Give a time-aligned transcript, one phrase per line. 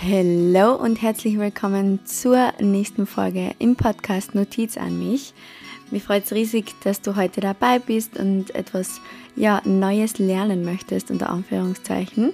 [0.00, 5.34] Hallo und herzlich willkommen zur nächsten Folge im Podcast Notiz an mich.
[5.90, 9.00] Mir freut es riesig, dass du heute dabei bist und etwas
[9.34, 12.32] ja, Neues lernen möchtest, unter Anführungszeichen.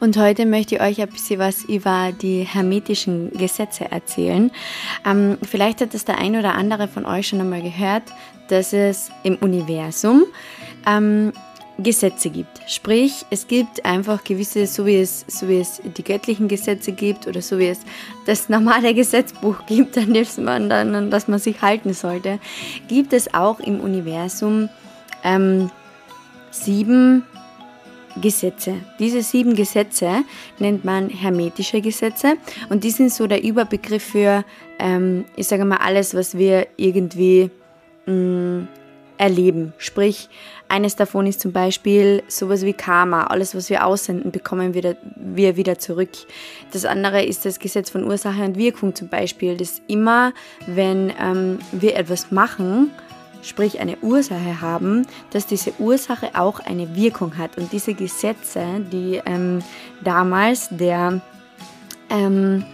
[0.00, 4.50] Und heute möchte ich euch ein bisschen was über die hermetischen Gesetze erzählen.
[5.06, 8.02] Ähm, vielleicht hat es der ein oder andere von euch schon einmal gehört,
[8.48, 10.24] dass es im Universum
[10.86, 11.32] ähm,
[11.78, 12.60] Gesetze gibt.
[12.68, 17.26] Sprich, es gibt einfach gewisse, so wie es, so wie es die göttlichen Gesetze gibt
[17.26, 17.80] oder so wie es
[18.26, 22.38] das normale Gesetzbuch gibt, an das man, dann, an das man sich halten sollte,
[22.88, 24.68] gibt es auch im Universum
[25.24, 25.70] ähm,
[26.50, 27.24] sieben
[28.20, 28.76] Gesetze.
[29.00, 30.22] Diese sieben Gesetze
[30.60, 32.36] nennt man hermetische Gesetze
[32.68, 34.44] und die sind so der Überbegriff für,
[34.78, 37.50] ähm, ich sage mal, alles, was wir irgendwie
[38.06, 38.68] mh, mm,
[39.18, 39.72] erleben.
[39.78, 40.28] Sprich,
[40.68, 43.24] eines davon ist zum Beispiel sowas wie Karma.
[43.24, 46.10] Alles, was wir aussenden, bekommen wir, wir wieder zurück.
[46.72, 50.32] Das andere ist das Gesetz von Ursache und Wirkung zum Beispiel, dass immer,
[50.66, 52.90] wenn ähm, wir etwas machen,
[53.42, 57.58] sprich eine Ursache haben, dass diese Ursache auch eine Wirkung hat.
[57.58, 59.62] Und diese Gesetze, die ähm,
[60.02, 61.20] damals der,
[62.10, 62.64] ähm,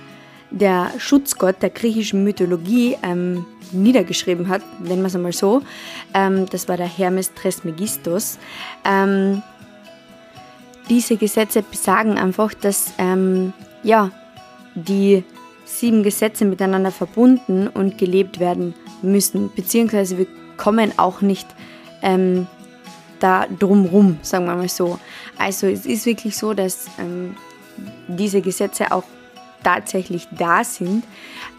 [0.51, 5.63] der Schutzgott der griechischen Mythologie ähm, niedergeschrieben hat, nennen wir es einmal so,
[6.15, 8.39] ähm, das war der Hermes Trismegistus,
[8.85, 9.43] ähm,
[10.89, 14.11] diese Gesetze besagen einfach, dass ähm, ja,
[14.75, 15.25] die
[15.65, 20.27] sieben Gesetze miteinander verbunden und gelebt werden müssen, beziehungsweise wir
[20.57, 21.47] kommen auch nicht
[22.03, 22.47] ähm,
[23.21, 24.99] da drumrum, sagen wir mal so.
[25.39, 27.37] Also es ist wirklich so, dass ähm,
[28.09, 29.05] diese Gesetze auch
[29.63, 31.05] tatsächlich da sind,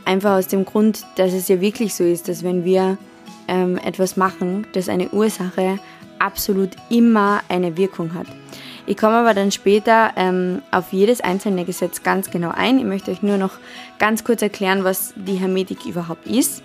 [0.06, 2.98] einfach aus dem Grund, dass es ja wirklich so ist, dass wenn wir
[3.48, 5.80] ähm, etwas machen, das eine Ursache
[6.20, 8.28] absolut immer eine Wirkung hat.
[8.86, 12.80] Ich komme aber dann später ähm, auf jedes einzelne Gesetz ganz genau ein.
[12.80, 13.54] Ich möchte euch nur noch
[14.00, 16.64] ganz kurz erklären, was die Hermetik überhaupt ist.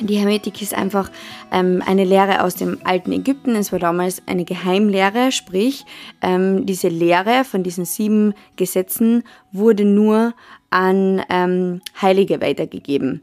[0.00, 1.10] Die Hermetik ist einfach
[1.52, 3.54] ähm, eine Lehre aus dem alten Ägypten.
[3.54, 5.84] Es war damals eine Geheimlehre, sprich
[6.20, 9.22] ähm, diese Lehre von diesen sieben Gesetzen
[9.52, 10.34] wurde nur
[10.70, 13.22] an ähm, Heilige weitergegeben.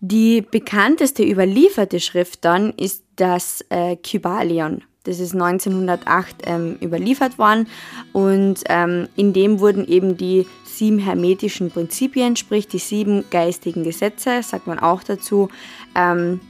[0.00, 4.82] Die bekannteste überlieferte Schrift dann ist das äh, Kybalion.
[5.04, 7.66] Das ist 1908 ähm, überliefert worden
[8.12, 14.42] und ähm, in dem wurden eben die sieben hermetischen Prinzipien, sprich die sieben geistigen Gesetze,
[14.42, 15.48] sagt man auch dazu,
[15.94, 16.40] ähm,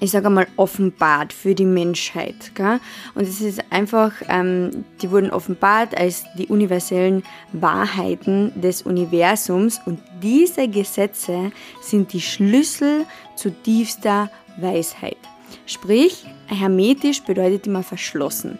[0.00, 2.52] ich sage mal, offenbart für die Menschheit.
[2.54, 2.80] Gell?
[3.14, 10.00] Und es ist einfach, ähm, die wurden offenbart als die universellen Wahrheiten des Universums und
[10.22, 13.06] diese Gesetze sind die Schlüssel
[13.36, 15.16] zu tiefster Weisheit.
[15.64, 18.58] Sprich, hermetisch bedeutet immer verschlossen.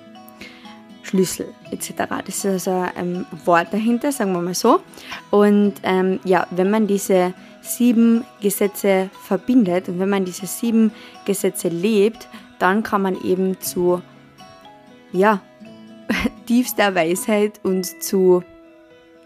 [1.03, 1.93] Schlüssel etc.
[2.25, 4.81] Das ist also ein Wort dahinter, sagen wir mal so.
[5.31, 7.33] Und ähm, ja, wenn man diese
[7.67, 10.93] sieben Gesetze verbindet und wenn man diese sieben
[11.25, 12.29] Gesetze lebt,
[12.59, 14.03] dann kann man eben zu
[15.13, 15.41] ja,
[16.47, 18.43] tiefster Weisheit und zu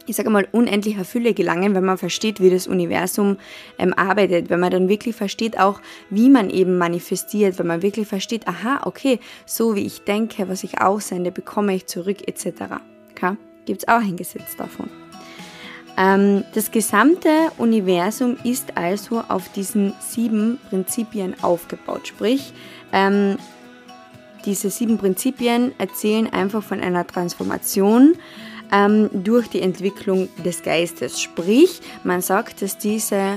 [0.07, 3.37] ich sage mal, unendlicher Fülle gelangen, wenn man versteht, wie das Universum
[3.79, 5.81] ähm, arbeitet, wenn man dann wirklich versteht auch,
[6.11, 10.65] wie man eben manifestiert, wenn man wirklich versteht, aha, okay, so wie ich denke, was
[10.65, 12.81] ich aussende, bekomme ich zurück, etc.
[13.13, 13.37] Okay?
[13.67, 14.91] Gibt es auch ein Gesetz davon.
[16.01, 22.55] Ähm, das gesamte Universum ist also auf diesen sieben Prinzipien aufgebaut, sprich,
[22.93, 23.37] ähm,
[24.47, 28.15] diese sieben Prinzipien erzählen einfach von einer Transformation,
[28.73, 31.21] ähm, durch die Entwicklung des Geistes.
[31.21, 33.37] Sprich, man sagt, dass diese,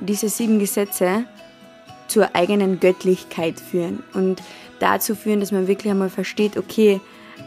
[0.00, 1.24] diese sieben Gesetze
[2.08, 4.42] zur eigenen Göttlichkeit führen und
[4.78, 7.00] dazu führen, dass man wirklich einmal versteht, okay,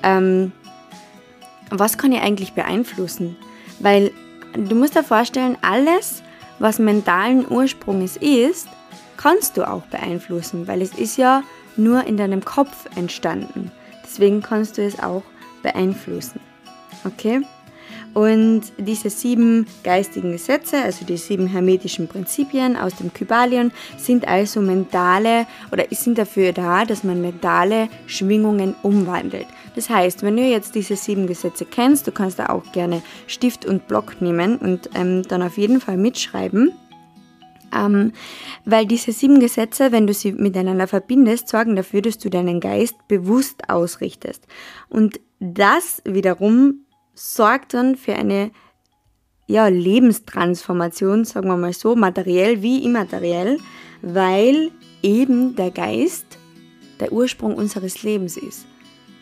[0.04, 0.52] ähm,
[1.70, 3.36] was kann ich eigentlich beeinflussen?
[3.80, 4.12] Weil
[4.54, 6.24] du musst dir vorstellen, alles,
[6.60, 8.68] was mentalen Ursprungs ist,
[9.18, 11.44] kannst du auch beeinflussen, weil es ist ja
[11.76, 13.72] nur in deinem Kopf entstanden.
[14.04, 15.24] Deswegen kannst du es auch
[15.62, 16.40] beeinflussen.
[17.06, 17.42] Okay?
[18.14, 24.62] Und diese sieben geistigen Gesetze, also die sieben hermetischen Prinzipien aus dem Kybalion, sind also
[24.62, 29.48] mentale oder sind dafür da, dass man mentale Schwingungen umwandelt.
[29.76, 33.66] Das heißt, wenn du jetzt diese sieben Gesetze kennst, du kannst da auch gerne Stift
[33.66, 36.72] und Block nehmen und ähm, dann auf jeden Fall mitschreiben.
[37.76, 38.12] Ähm,
[38.66, 42.96] weil diese sieben Gesetze, wenn du sie miteinander verbindest, sorgen dafür, dass du deinen Geist
[43.08, 44.46] bewusst ausrichtest.
[44.90, 48.52] Und das wiederum sorgt dann für eine
[49.48, 53.60] ja, Lebenstransformation, sagen wir mal so, materiell wie immateriell,
[54.02, 54.72] weil
[55.02, 56.26] eben der Geist
[57.00, 58.66] der Ursprung unseres Lebens ist.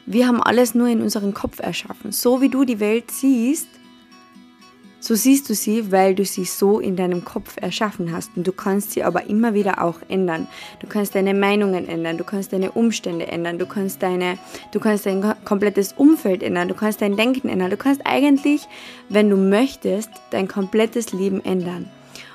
[0.05, 2.11] wir haben alles nur in unserem Kopf erschaffen.
[2.11, 3.67] So wie du die Welt siehst,
[5.01, 8.31] so siehst du sie, weil du sie so in deinem Kopf erschaffen hast.
[8.37, 10.47] Und du kannst sie aber immer wieder auch ändern.
[10.79, 14.37] Du kannst deine Meinungen ändern, du kannst deine Umstände ändern, du kannst deine,
[14.71, 17.71] du kannst dein komplettes Umfeld ändern, du kannst dein Denken ändern.
[17.71, 18.67] Du kannst eigentlich,
[19.09, 21.89] wenn du möchtest, dein komplettes Leben ändern.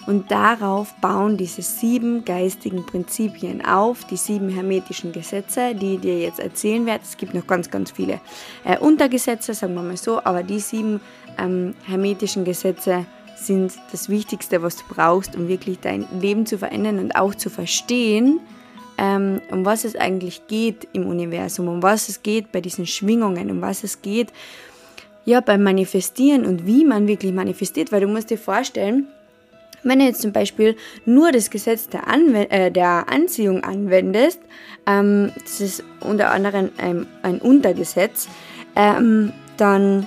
[0.06, 6.20] Und darauf bauen diese sieben geistigen Prinzipien auf, die sieben hermetischen Gesetze, die ich dir
[6.20, 7.02] jetzt erzählen werde.
[7.02, 8.20] Es gibt noch ganz, ganz viele
[8.64, 11.00] äh, Untergesetze, sagen wir mal so, aber die sieben
[11.38, 13.04] ähm, hermetischen Gesetze
[13.36, 17.50] sind das Wichtigste, was du brauchst, um wirklich dein Leben zu verändern und auch zu
[17.50, 18.40] verstehen,
[18.98, 23.50] ähm, um was es eigentlich geht im Universum, um was es geht bei diesen Schwingungen,
[23.50, 24.32] um was es geht
[25.26, 29.08] ja, beim Manifestieren und wie man wirklich manifestiert, weil du musst dir vorstellen,
[29.82, 34.40] wenn du jetzt zum Beispiel nur das Gesetz der, Anw äh, der Anziehung anwendest,
[34.86, 38.28] ähm, das ist unter anderem ein, ein Untergesetz,
[38.74, 40.06] ähm, dann,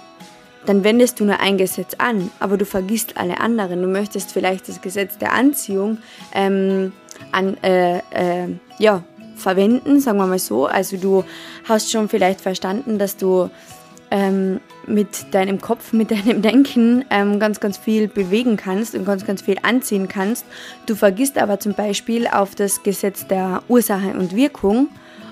[0.65, 3.81] dann wendest du nur ein Gesetz an, aber du vergisst alle anderen.
[3.81, 5.97] Du möchtest vielleicht das Gesetz der Anziehung
[6.33, 6.93] ähm,
[7.31, 9.03] an, äh, äh, ja,
[9.35, 10.67] verwenden, sagen wir mal so.
[10.67, 11.23] Also du
[11.63, 13.49] hast schon vielleicht verstanden, dass du
[14.11, 19.25] ähm, mit deinem Kopf, mit deinem Denken ähm, ganz, ganz viel bewegen kannst und ganz,
[19.25, 20.45] ganz viel anziehen kannst.
[20.85, 24.89] Du vergisst aber zum Beispiel auf das Gesetz der Ursache und Wirkung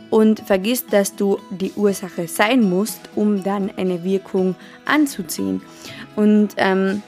[0.10, 5.62] und vergisst, dass du die Ursache sein musst, um dann eine Wirkung anzuziehen.
[6.16, 7.02] Und ähm,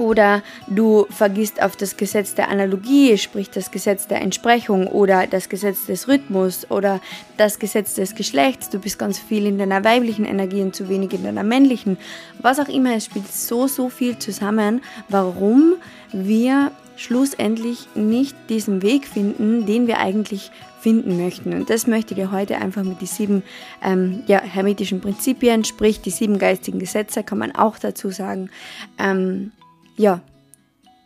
[0.00, 5.48] oder du vergisst auf das Gesetz der Analogie, sprich das Gesetz der Entsprechung oder das
[5.48, 7.00] Gesetz des Rhythmus oder
[7.36, 8.70] das Gesetz des Geschlechts.
[8.70, 11.98] Du bist ganz viel in deiner weiblichen Energie und zu wenig in deiner männlichen.
[12.40, 15.74] Was auch immer, es spielt so, so viel zusammen, warum
[16.12, 20.50] wir schlussendlich nicht diesen Weg finden, den wir eigentlich
[20.80, 21.52] finden möchten.
[21.52, 23.42] Und das möchte ich dir heute einfach mit den sieben
[23.82, 28.50] ähm, ja, hermetischen Prinzipien, sprich die sieben geistigen Gesetze, kann man auch dazu sagen,
[28.98, 29.52] ähm,
[30.00, 30.22] ja,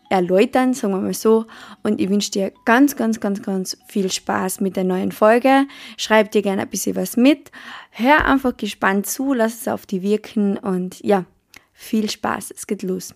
[0.09, 1.47] erläutern, sagen wir mal so.
[1.83, 5.67] Und ich wünsche dir ganz, ganz, ganz, ganz viel Spaß mit der neuen Folge.
[5.97, 7.51] Schreib dir gerne ein bisschen was mit.
[7.91, 11.25] Hör einfach gespannt zu, lass es auf die wirken und ja,
[11.73, 12.53] viel Spaß.
[12.57, 13.15] Es geht los.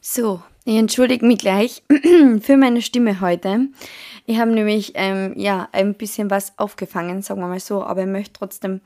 [0.00, 1.82] So, ich entschuldige mich gleich
[2.40, 3.68] für meine Stimme heute.
[4.26, 8.08] Ich habe nämlich ähm, ja, ein bisschen was aufgefangen, sagen wir mal so, aber ich
[8.08, 8.80] möchte trotzdem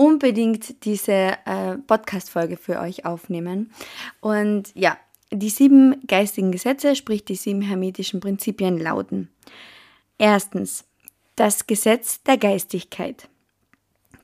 [0.00, 3.70] unbedingt diese äh, Podcast-Folge für euch aufnehmen.
[4.20, 4.96] Und ja,
[5.30, 9.28] die sieben geistigen Gesetze, sprich die sieben hermetischen Prinzipien lauten.
[10.16, 10.86] Erstens,
[11.36, 13.28] das Gesetz der Geistigkeit.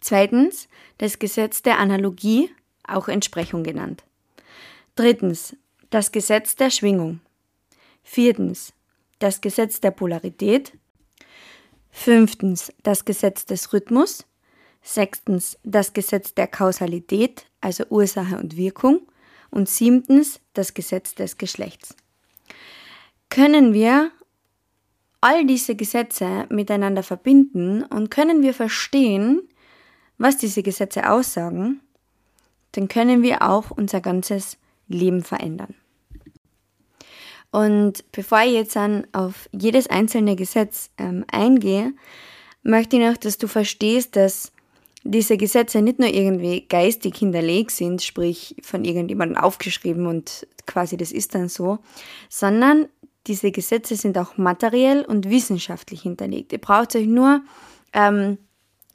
[0.00, 2.49] Zweitens, das Gesetz der Analogie,
[2.88, 4.02] auch Entsprechung genannt.
[4.94, 5.56] Drittens,
[5.90, 7.20] das Gesetz der Schwingung.
[8.02, 8.72] Viertens,
[9.19, 10.72] das Gesetz der Polarität.
[11.90, 14.25] Fünftens, das Gesetz des Rhythmus.
[14.86, 19.00] Sechstens das Gesetz der Kausalität, also Ursache und Wirkung.
[19.50, 21.96] Und siebtens das Gesetz des Geschlechts.
[23.30, 24.10] Können wir
[25.20, 29.42] all diese Gesetze miteinander verbinden und können wir verstehen,
[30.18, 31.80] was diese Gesetze aussagen,
[32.72, 34.56] dann können wir auch unser ganzes
[34.88, 35.74] Leben verändern.
[37.50, 41.92] Und bevor ich jetzt dann auf jedes einzelne Gesetz ähm, eingehe,
[42.62, 44.52] möchte ich noch, dass du verstehst, dass
[45.11, 51.13] diese Gesetze nicht nur irgendwie geistig hinterlegt sind, sprich von irgendjemandem aufgeschrieben und quasi das
[51.13, 51.79] ist dann so,
[52.29, 52.86] sondern
[53.27, 56.53] diese Gesetze sind auch materiell und wissenschaftlich hinterlegt.
[56.53, 57.43] Ihr braucht euch nur
[57.93, 58.39] ähm,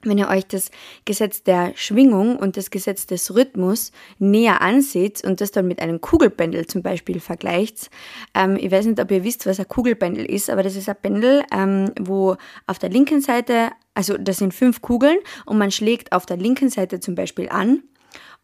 [0.04, 0.70] wenn ihr euch das
[1.04, 6.00] Gesetz der Schwingung und das Gesetz des Rhythmus näher ansieht und das dann mit einem
[6.00, 7.90] Kugelpendel zum Beispiel vergleicht,
[8.34, 10.96] ähm, ich weiß nicht, ob ihr wisst, was ein Kugelpendel ist, aber das ist ein
[11.00, 16.12] Pendel, ähm, wo auf der linken Seite, also das sind fünf Kugeln und man schlägt
[16.12, 17.82] auf der linken Seite zum Beispiel an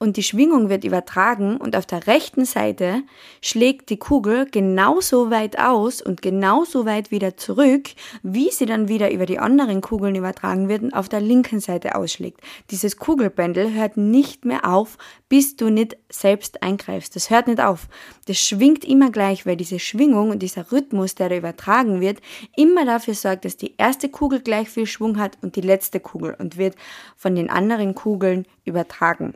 [0.01, 3.03] und die Schwingung wird übertragen und auf der rechten Seite
[3.43, 7.91] schlägt die Kugel genauso weit aus und genauso weit wieder zurück,
[8.23, 11.97] wie sie dann wieder über die anderen Kugeln übertragen wird und auf der linken Seite
[11.97, 12.41] ausschlägt.
[12.71, 17.17] Dieses Kugelbändel hört nicht mehr auf, bis du nicht selbst eingreifst.
[17.17, 17.89] Das hört nicht auf.
[18.27, 22.21] Das schwingt immer gleich, weil diese Schwingung und dieser Rhythmus, der da übertragen wird,
[22.57, 26.37] immer dafür sorgt, dass die erste Kugel gleich viel Schwung hat und die letzte Kugel
[26.39, 26.77] und wird
[27.17, 29.35] von den anderen Kugeln übertragen.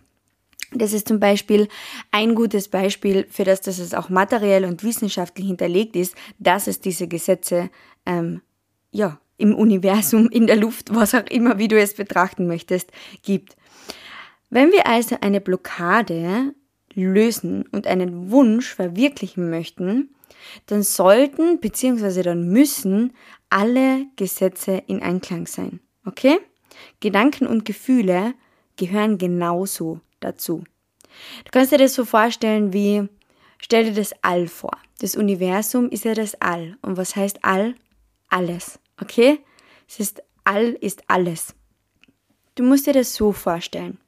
[0.74, 1.68] Das ist zum Beispiel
[2.10, 6.80] ein gutes Beispiel für das, dass es auch materiell und wissenschaftlich hinterlegt ist, dass es
[6.80, 7.70] diese Gesetze
[8.06, 8.42] ähm,
[8.90, 12.90] ja, im Universum, in der Luft, was auch immer, wie du es betrachten möchtest,
[13.22, 13.56] gibt.
[14.50, 16.54] Wenn wir also eine Blockade
[16.94, 20.14] lösen und einen Wunsch verwirklichen möchten,
[20.66, 22.22] dann sollten bzw.
[22.22, 23.12] dann müssen
[23.50, 25.80] alle Gesetze in Einklang sein.
[26.04, 26.38] Okay?
[27.00, 28.34] Gedanken und Gefühle
[28.76, 30.64] gehören genauso dazu.
[31.44, 33.08] Du kannst dir das so vorstellen wie,
[33.58, 34.78] stell dir das All vor.
[35.00, 36.78] Das Universum ist ja das All.
[36.82, 37.74] Und was heißt All?
[38.28, 38.78] Alles.
[39.00, 39.40] Okay?
[39.88, 41.54] Es ist All ist alles.
[42.54, 43.98] Du musst dir das so vorstellen.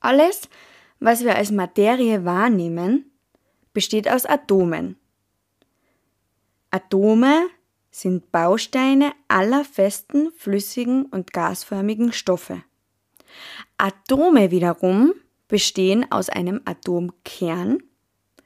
[0.00, 0.48] Alles,
[1.00, 3.10] was wir als Materie wahrnehmen,
[3.72, 4.96] besteht aus Atomen.
[6.70, 7.48] Atome
[7.90, 12.64] sind Bausteine aller festen, flüssigen und gasförmigen Stoffe.
[13.78, 15.14] Atome wiederum
[15.48, 17.82] bestehen aus einem Atomkern,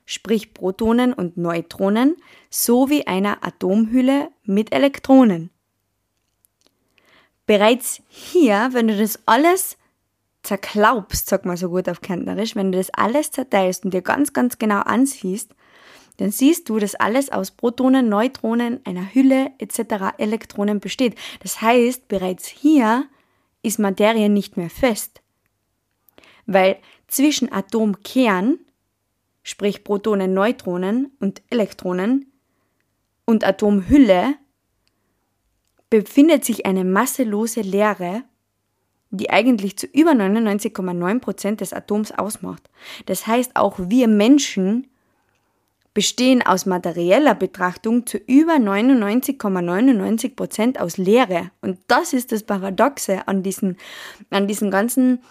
[0.04, 2.16] sprich Protonen und Neutronen,
[2.50, 5.50] sowie einer Atomhülle mit Elektronen.
[7.47, 9.78] Bereits hier, wenn du das alles
[10.42, 14.33] zerklaubst, sag mal so gut auf Kärntnerisch, wenn du das alles zerteilst und dir ganz,
[14.33, 15.54] ganz genau ansiehst,
[16.18, 20.18] dann siehst du, dass alles aus Protonen, Neutronen, einer Hülle etc.
[20.18, 21.16] Elektronen besteht.
[21.42, 23.07] Das heißt, bereits hier
[23.68, 25.22] ist Materie nicht mehr fest.
[26.46, 28.58] Weil zwischen Atomkern,
[29.42, 32.32] sprich Protonen, Neutronen und Elektronen,
[33.28, 34.37] und Atomhülle
[35.90, 38.25] befindet sich eine masselose Leere,
[39.10, 42.70] die eigentlich zu über 99,9% des Atoms ausmacht.
[43.04, 44.87] Das heißt, auch wir Menschen
[45.99, 51.50] bestehen aus materieller Betrachtung zu über 99,99% ,99 aus Leere.
[51.61, 53.78] Und das ist das Paradoxe an diesen,
[54.31, 55.25] an diesen ganzen,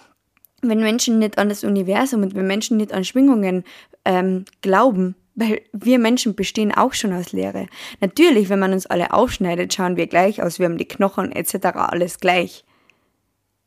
[0.62, 3.64] wenn Menschen nicht an das Universum und wenn Menschen nicht an Schwingungen
[4.04, 7.68] ähm, glauben, weil wir Menschen bestehen auch schon aus Leere.
[8.02, 11.78] Natürlich, wenn man uns alle aufschneidet, schauen wir gleich aus, wir haben die Knochen etc.
[11.78, 12.66] alles gleich.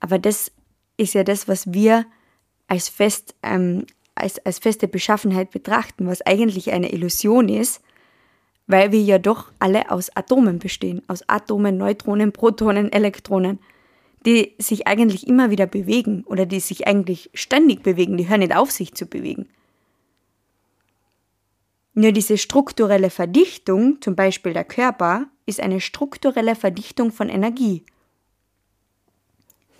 [0.01, 0.53] Aber das
[0.99, 2.05] ist ja das, was wir
[2.69, 3.87] als fest, ähm,
[4.21, 7.83] als, als feste Beschaffenheit betrachten, was eigentlich eine Illusion ist,
[8.67, 13.59] weil wir ja doch alle aus Atomen bestehen, aus Atomen, Neutronen, Protonen, Elektronen,
[14.27, 18.55] die sich eigentlich immer wieder bewegen oder die sich eigentlich ständig bewegen, die hören nicht
[18.55, 19.49] auf, sich zu bewegen.
[21.95, 27.85] Nur diese strukturelle Verdichtung, zum Beispiel der Körper, ist eine strukturelle Verdichtung von Energie.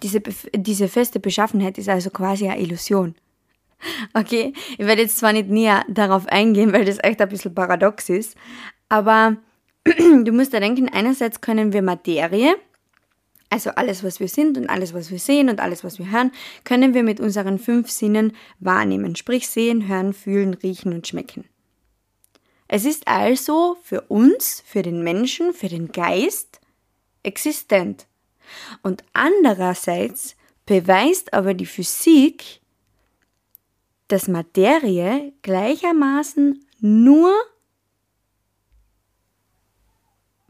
[0.03, 3.15] Diese, diese feste Beschaffenheit ist also quasi eine Illusion.
[4.15, 8.09] Okay, ich werde jetzt zwar nicht näher darauf eingehen, weil das echt ein bisschen paradox
[8.09, 8.37] ist,
[8.89, 9.37] aber
[9.85, 12.55] du musst da denken, einerseits können wir Materie,
[13.51, 16.31] also alles, was wir sind und alles, was wir sehen und alles, was wir hören,
[16.65, 21.45] können wir mit unseren fünf Sinnen wahrnehmen, sprich sehen, hören, fühlen, riechen und schmecken.
[22.69, 26.61] Es ist also für uns, für den Menschen, für den Geist
[27.25, 28.07] existent.
[28.83, 32.60] Und andererseits beweist aber die Physik,
[34.13, 37.33] dass Materie gleichermaßen nur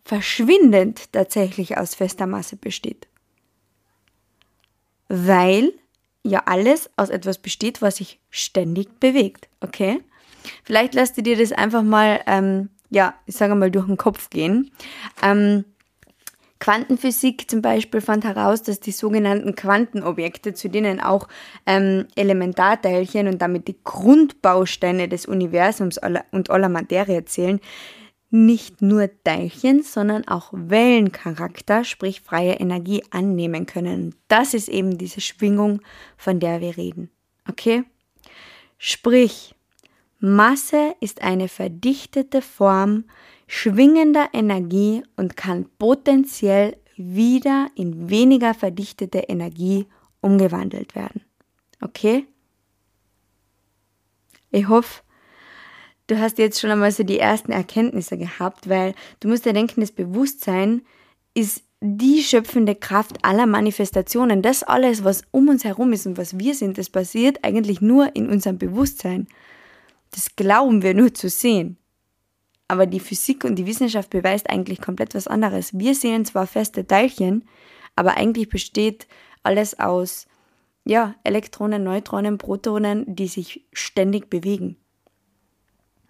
[0.05, 3.07] verschwindend tatsächlich aus fester Masse besteht.
[5.09, 5.73] Weil
[6.23, 10.03] ja alles aus etwas besteht, was sich ständig bewegt, okay?
[10.65, 14.31] Vielleicht lässt du dir das einfach mal, ähm, ja, ich sage mal, durch den Kopf
[14.31, 14.71] gehen.
[15.23, 15.65] Ähm,
[16.61, 21.27] Quantenphysik zum Beispiel fand heraus, dass die sogenannten Quantenobjekte, zu denen auch
[21.67, 25.99] ähm, Elementarteilchen und damit die Grundbausteine des Universums
[26.31, 27.61] und aller Materie zählen,
[28.29, 34.15] nicht nur Teilchen, sondern auch Wellencharakter, sprich freie Energie annehmen können.
[34.29, 35.81] Das ist eben diese Schwingung,
[36.17, 37.11] von der wir reden.
[37.49, 37.83] Okay?
[38.79, 39.55] Sprich,
[40.21, 43.05] Masse ist eine verdichtete Form
[43.53, 49.87] schwingender Energie und kann potenziell wieder in weniger verdichtete Energie
[50.21, 51.23] umgewandelt werden.
[51.81, 52.27] Okay?
[54.53, 55.03] Ich hoffe,
[56.07, 59.81] du hast jetzt schon einmal so die ersten Erkenntnisse gehabt, weil du musst dir denken,
[59.81, 60.83] das Bewusstsein
[61.35, 64.43] ist die schöpfende Kraft aller Manifestationen.
[64.43, 68.15] Das alles, was um uns herum ist und was wir sind, das passiert eigentlich nur
[68.15, 69.27] in unserem Bewusstsein.
[70.13, 71.80] Das glauben wir nur zu sehen.
[72.71, 75.77] Aber die Physik und die Wissenschaft beweist eigentlich komplett was anderes.
[75.77, 77.45] Wir sehen zwar feste Teilchen,
[77.97, 79.09] aber eigentlich besteht
[79.43, 80.29] alles aus
[80.85, 84.77] ja, Elektronen, Neutronen, Protonen, die sich ständig bewegen.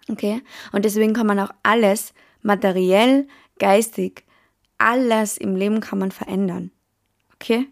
[0.07, 0.43] Okay?
[0.71, 2.13] Und deswegen kann man auch alles
[2.43, 3.27] materiell,
[3.57, 4.23] geistig,
[4.77, 6.69] alles im Leben kann man verändern.
[7.33, 7.69] Okay?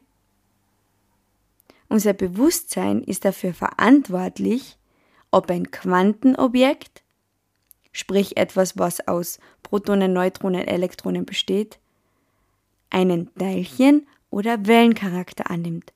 [1.90, 4.80] Unser Bewusstsein ist dafür verantwortlich,
[5.30, 7.04] ob ein Quantenobjekt
[7.92, 11.80] sprich etwas, was aus Protonen, Neutronen, Elektronen besteht,
[12.90, 15.92] einen Teilchen- oder Wellencharakter annimmt.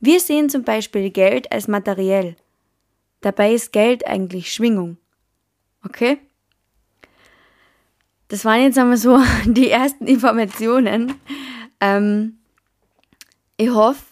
[0.00, 2.36] Wir sehen zum Beispiel Geld als materiell.
[3.20, 4.98] Dabei ist Geld eigentlich Schwingung.
[5.84, 6.18] Okay?
[8.28, 11.14] Das waren jetzt einmal so die ersten Informationen.
[11.80, 12.38] Ähm,
[13.56, 14.02] Ich hoffe,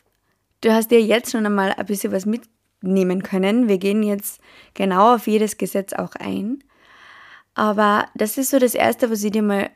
[0.62, 3.68] du hast dir jetzt schon einmal ein bisschen was mitnehmen können.
[3.68, 4.40] Wir gehen jetzt
[4.72, 6.64] genau auf jedes Gesetz auch ein.
[7.54, 9.70] Aber das ist so das Erste, was ich dir mal,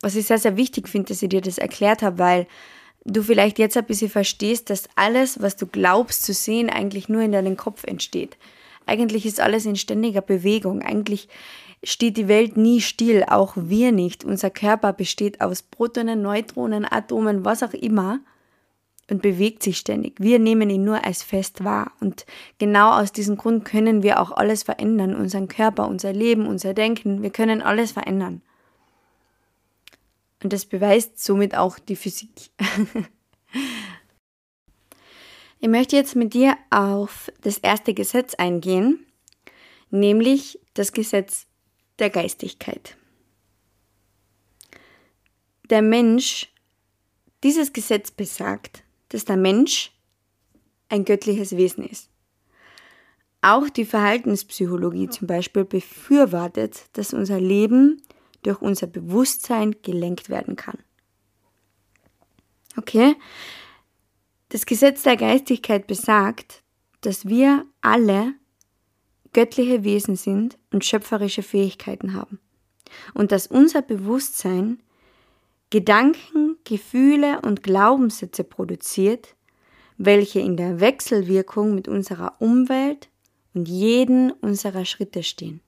[0.00, 2.46] was ich sehr, sehr wichtig finde, dass ich dir das erklärt habe, weil
[3.04, 7.22] du vielleicht jetzt ein bisschen verstehst, dass alles, was du glaubst zu sehen, eigentlich nur
[7.22, 8.36] in deinem Kopf entsteht.
[8.86, 10.82] Eigentlich ist alles in ständiger Bewegung.
[10.82, 11.28] Eigentlich
[11.82, 14.24] steht die Welt nie still, auch wir nicht.
[14.24, 18.20] Unser Körper besteht aus Protonen, Neutronen, Atomen, was auch immer
[19.10, 20.14] und bewegt sich ständig.
[20.18, 21.92] Wir nehmen ihn nur als fest wahr.
[22.00, 22.24] Und
[22.58, 25.14] genau aus diesem Grund können wir auch alles verändern.
[25.14, 27.22] Unseren Körper, unser Leben, unser Denken.
[27.22, 28.42] Wir können alles verändern.
[30.42, 32.50] Und das beweist somit auch die Physik.
[35.58, 39.06] ich möchte jetzt mit dir auf das erste Gesetz eingehen,
[39.90, 41.46] nämlich das Gesetz
[41.98, 42.96] der Geistigkeit.
[45.70, 46.52] Der Mensch,
[47.42, 48.83] dieses Gesetz besagt,
[49.14, 49.92] dass der Mensch
[50.88, 52.10] ein göttliches Wesen ist.
[53.42, 58.02] Auch die Verhaltenspsychologie zum Beispiel befürwortet, dass unser Leben
[58.42, 60.78] durch unser Bewusstsein gelenkt werden kann.
[62.76, 63.14] Okay?
[64.48, 66.64] Das Gesetz der Geistigkeit besagt,
[67.00, 68.34] dass wir alle
[69.32, 72.40] göttliche Wesen sind und schöpferische Fähigkeiten haben.
[73.14, 74.82] Und dass unser Bewusstsein
[75.74, 79.34] Gedanken, Gefühle und Glaubenssätze produziert,
[79.96, 83.08] welche in der Wechselwirkung mit unserer Umwelt
[83.54, 85.60] und jeden unserer Schritte stehen.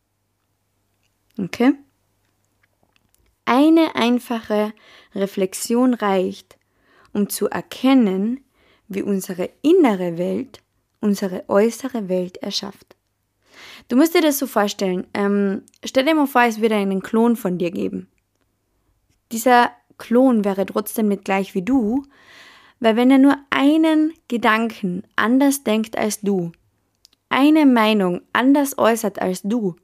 [1.40, 1.72] Okay?
[3.46, 4.72] Eine einfache
[5.12, 6.56] Reflexion reicht,
[7.12, 8.44] um zu erkennen,
[8.86, 10.62] wie unsere innere Welt
[11.00, 12.94] unsere äußere Welt erschafft.
[13.88, 15.08] Du musst dir das so vorstellen.
[15.14, 18.08] Ähm, stell dir mal vor, es würde einen Klon von dir geben.
[19.32, 22.04] Dieser Klon wäre trotzdem nicht gleich wie du,
[22.80, 26.52] weil wenn er nur einen Gedanken anders denkt als du,
[27.28, 29.76] eine Meinung anders äußert als du,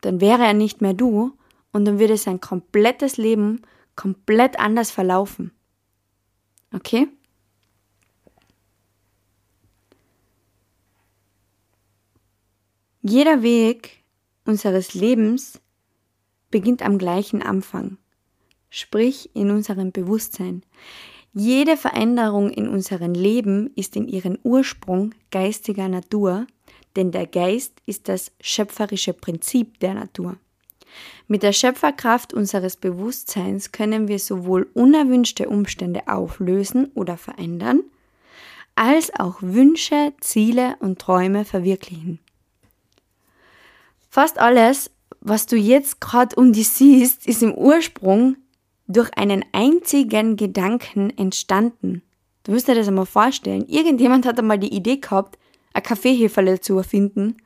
[0.00, 1.36] dann wäre er nicht mehr du
[1.72, 3.62] und dann würde sein komplettes Leben
[3.94, 5.52] komplett anders verlaufen.
[6.74, 7.08] Okay?
[13.02, 14.02] Jeder Weg
[14.44, 15.60] unseres Lebens
[16.50, 17.98] beginnt am gleichen Anfang,
[18.76, 20.62] sprich in unserem Bewusstsein.
[21.32, 26.46] Jede Veränderung in unserem Leben ist in ihrem Ursprung geistiger Natur,
[26.94, 30.36] denn der Geist ist das schöpferische Prinzip der Natur.
[31.26, 37.80] Mit der Schöpferkraft unseres Bewusstseins können wir sowohl unerwünschte Umstände auflösen oder verändern,
[38.74, 42.18] als auch Wünsche, Ziele und Träume verwirklichen.
[44.10, 48.36] Fast alles, was du jetzt gerade um dich siehst, ist im Ursprung
[48.88, 52.02] durch einen einzigen Gedanken entstanden.
[52.44, 53.66] Du musst dir das einmal vorstellen.
[53.66, 55.38] Irgendjemand hat einmal die Idee gehabt,
[55.72, 57.36] ein Kaffeeheferle zu erfinden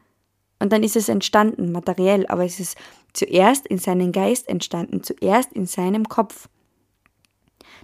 [0.61, 2.77] und dann ist es entstanden, materiell, aber es ist
[3.13, 6.49] zuerst in seinem Geist entstanden, zuerst in seinem Kopf.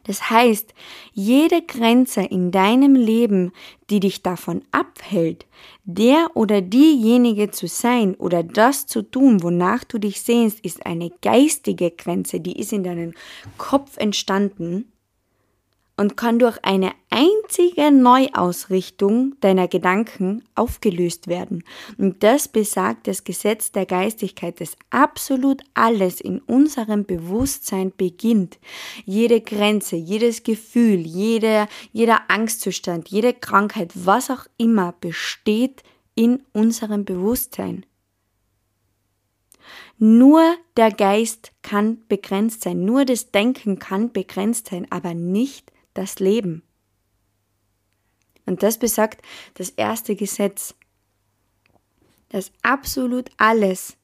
[0.04, 0.74] Das heißt,
[1.12, 3.52] jede Grenze in deinem Leben,
[3.90, 5.46] die dich davon abhält,
[5.85, 11.11] der oder diejenige zu sein oder das zu tun, wonach du dich sehnst, ist eine
[11.22, 13.14] geistige Grenze, die ist in deinem
[13.59, 14.87] Kopf entstanden
[15.96, 21.64] und kann durch eine einzige Neuausrichtung deiner Gedanken aufgelöst werden.
[21.96, 28.59] Und das besagt das Gesetz der Geistigkeit, dass absolut alles in unserem Bewusstsein beginnt.
[29.06, 35.82] Jede Grenze, jedes Gefühl, jeder, jeder Angstzustand, jede Krankheit, was auch immer besteht
[36.14, 37.87] in unserem Bewusstsein.
[39.98, 40.42] Nur
[40.76, 46.62] der Geist kann begrenzt sein, nur das Denken kann begrenzt sein, aber nicht das Leben.
[48.44, 49.22] Und das besagt
[49.54, 50.74] das erste Gesetz,
[52.28, 53.96] dass absolut alles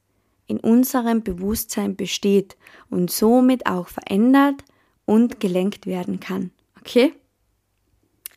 [0.47, 2.57] in unserem Bewusstsein besteht
[2.89, 4.63] und somit auch verändert
[5.05, 6.51] und gelenkt werden kann.
[6.79, 7.13] Okay?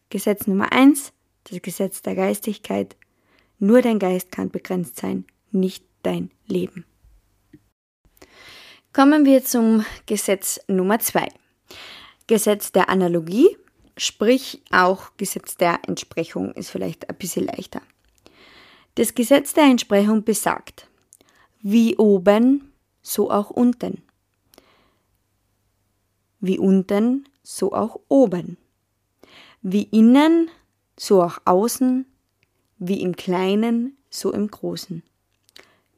[0.09, 1.13] Gesetz Nummer eins,
[1.45, 2.97] das Gesetz der Geistigkeit.
[3.59, 6.85] Nur dein Geist kann begrenzt sein, nicht dein Leben.
[8.93, 11.29] Kommen wir zum Gesetz Nummer zwei.
[12.27, 13.57] Gesetz der Analogie,
[13.97, 17.81] sprich auch Gesetz der Entsprechung ist vielleicht ein bisschen leichter.
[18.97, 20.89] Das Gesetz der Entsprechung besagt,
[21.61, 24.03] wie oben, so auch unten.
[26.41, 28.57] Wie unten, so auch oben.
[29.63, 30.51] Wie innen,
[30.99, 32.07] so auch außen.
[32.79, 35.03] Wie im Kleinen, so im Großen.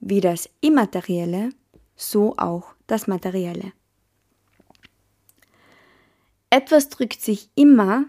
[0.01, 1.51] Wie das Immaterielle,
[1.97, 3.73] so auch das Materielle.
[6.51, 8.07] Etwas drückt sich immer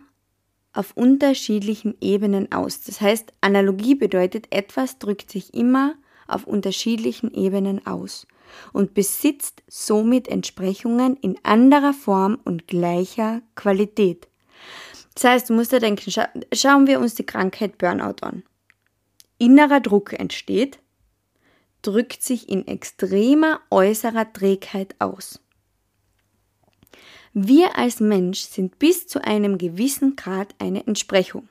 [0.74, 2.82] auf unterschiedlichen Ebenen aus.
[2.82, 5.96] Das heißt, Analogie bedeutet, etwas drückt sich immer
[6.28, 8.28] auf unterschiedlichen Ebenen aus
[8.72, 14.28] und besitzt somit Entsprechungen in anderer Form und gleicher Qualität.
[15.16, 18.44] Das heißt, du musst dir denken, scha schauen wir uns die Krankheit Burnout an.
[19.38, 20.80] Innerer Druck entsteht,
[21.82, 25.40] drückt sich in extremer äußerer Trägheit aus.
[27.34, 31.48] Wir als Mensch sind bis zu einem gewissen Grad eine Entsprechung.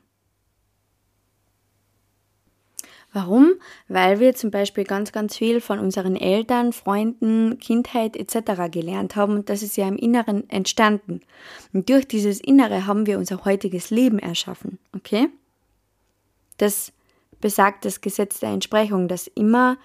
[3.12, 3.54] Warum?
[3.88, 8.70] Weil wir zum Beispiel ganz, ganz viel von unseren Eltern, Freunden, Kindheit etc.
[8.70, 11.20] gelernt haben und das ist ja im Inneren entstanden.
[11.72, 14.78] Und durch dieses Innere haben wir unser heutiges Leben erschaffen.
[14.94, 15.28] Okay?
[16.58, 16.92] Das
[17.40, 19.78] besagt das Gesetz der Entsprechung, dass immer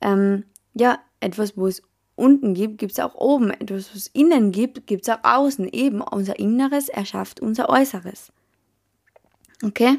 [0.00, 1.82] ähm, ja etwas, wo es
[2.20, 3.50] unten gibt, gibt es auch oben.
[3.50, 5.68] Etwas, was innen gibt, gibt es auch außen.
[5.72, 8.32] Eben unser Inneres erschafft unser Äußeres.
[9.64, 9.98] Okay?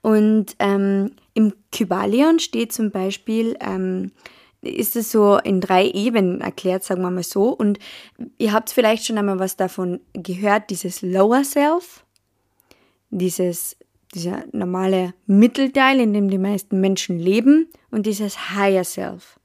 [0.00, 4.12] Und ähm, im Kybalion steht zum Beispiel, ähm,
[4.60, 7.50] ist es so in drei Ebenen erklärt, sagen wir mal so.
[7.50, 7.78] Und
[8.38, 12.04] ihr habt vielleicht schon einmal was davon gehört, dieses Lower Self,
[13.10, 13.76] dieses,
[14.14, 19.37] dieser normale Mittelteil, in dem die meisten Menschen leben, und dieses Higher Self.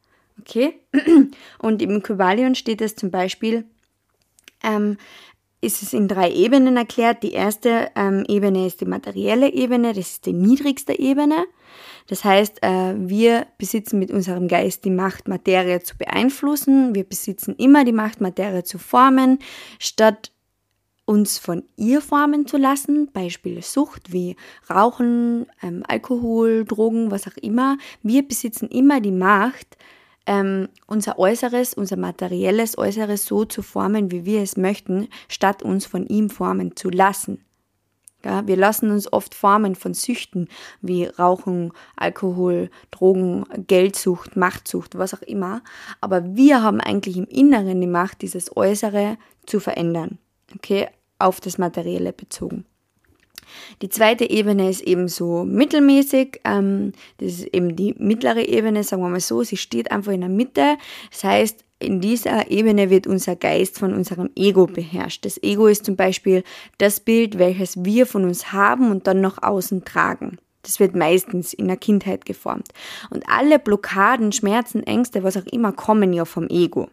[0.47, 0.79] Okay?
[1.59, 3.65] Und im Kybalion steht es zum Beispiel,
[4.63, 4.97] ähm,
[5.61, 7.23] ist es in drei Ebenen erklärt.
[7.23, 11.45] Die erste ähm, Ebene ist die materielle Ebene, das ist die niedrigste Ebene.
[12.07, 16.93] Das heißt, äh, wir besitzen mit unserem Geist die Macht, Materie zu beeinflussen.
[16.93, 19.39] Wir besitzen immer die Macht, Materie zu formen,
[19.79, 20.31] statt
[21.05, 23.09] uns von ihr formen zu lassen.
[23.11, 24.35] Beispiele Sucht wie
[24.69, 27.77] Rauchen, ähm, Alkohol, Drogen, was auch immer.
[28.01, 29.77] Wir besitzen immer die Macht,
[30.25, 35.85] ähm, unser Äußeres, unser materielles Äußeres so zu formen, wie wir es möchten, statt uns
[35.85, 37.43] von ihm formen zu lassen.
[38.25, 40.47] Ja, wir lassen uns oft formen von Süchten
[40.81, 45.61] wie Rauchen, Alkohol, Drogen, Geldsucht, Machtsucht, was auch immer.
[45.99, 50.19] Aber wir haben eigentlich im Inneren die Macht, dieses Äußere zu verändern.
[50.55, 50.87] Okay,
[51.19, 52.65] auf das Materielle bezogen.
[53.81, 56.41] Die zweite Ebene ist eben so mittelmäßig.
[56.43, 59.43] Ähm, das ist eben die mittlere Ebene, sagen wir mal so.
[59.43, 60.77] Sie steht einfach in der Mitte.
[61.11, 65.25] Das heißt, in dieser Ebene wird unser Geist von unserem Ego beherrscht.
[65.25, 66.43] Das Ego ist zum Beispiel
[66.77, 70.37] das Bild, welches wir von uns haben und dann nach außen tragen.
[70.61, 72.69] Das wird meistens in der Kindheit geformt.
[73.09, 76.89] Und alle Blockaden, Schmerzen, Ängste, was auch immer, kommen ja vom Ego.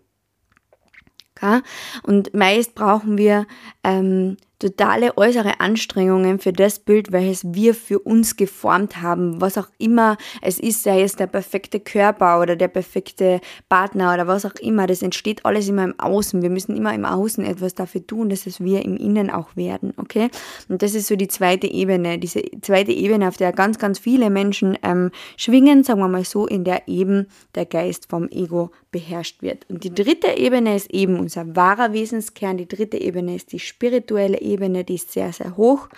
[2.03, 3.47] Und meist brauchen wir
[3.83, 9.69] ähm, totale äußere Anstrengungen für das Bild, welches wir für uns geformt haben, was auch
[9.79, 14.55] immer es ist, sei es der perfekte Körper oder der perfekte Partner oder was auch
[14.61, 16.43] immer, das entsteht alles immer im Außen.
[16.43, 19.95] Wir müssen immer im Außen etwas dafür tun, dass es wir im Innen auch werden,
[19.97, 20.29] okay?
[20.69, 24.29] Und das ist so die zweite Ebene, diese zweite Ebene, auf der ganz, ganz viele
[24.31, 29.43] Menschen ähm, schwingen, sagen wir mal so, in der eben der Geist vom Ego beherrscht
[29.43, 29.69] wird.
[29.69, 34.41] Und die dritte Ebene ist eben unser wahrer Wesenskern, die dritte Ebene ist die spirituelle
[34.41, 35.89] Ebene, die ist sehr, sehr hoch,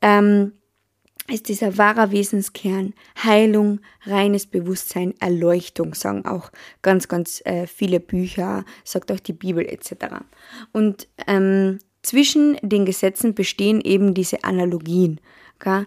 [0.00, 0.52] ähm,
[1.28, 6.50] ist dieser wahrer Wesenskern Heilung, reines Bewusstsein, Erleuchtung, sagen auch
[6.82, 10.16] ganz, ganz äh, viele Bücher, sagt auch die Bibel etc.
[10.72, 15.20] Und ähm, zwischen den Gesetzen bestehen eben diese Analogien.
[15.56, 15.86] Okay?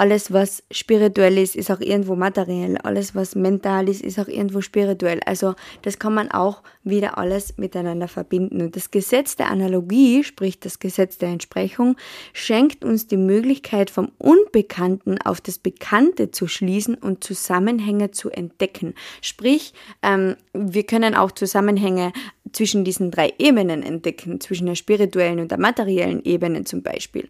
[0.00, 2.78] Alles, was spirituell ist, ist auch irgendwo materiell.
[2.78, 5.20] Alles, was mental ist, ist auch irgendwo spirituell.
[5.26, 8.62] Also das kann man auch wieder alles miteinander verbinden.
[8.62, 11.96] Und das Gesetz der Analogie, sprich das Gesetz der Entsprechung,
[12.32, 18.94] schenkt uns die Möglichkeit, vom Unbekannten auf das Bekannte zu schließen und Zusammenhänge zu entdecken.
[19.20, 22.14] Sprich, ähm, wir können auch Zusammenhänge
[22.52, 27.28] zwischen diesen drei Ebenen entdecken, zwischen der spirituellen und der materiellen Ebene zum Beispiel.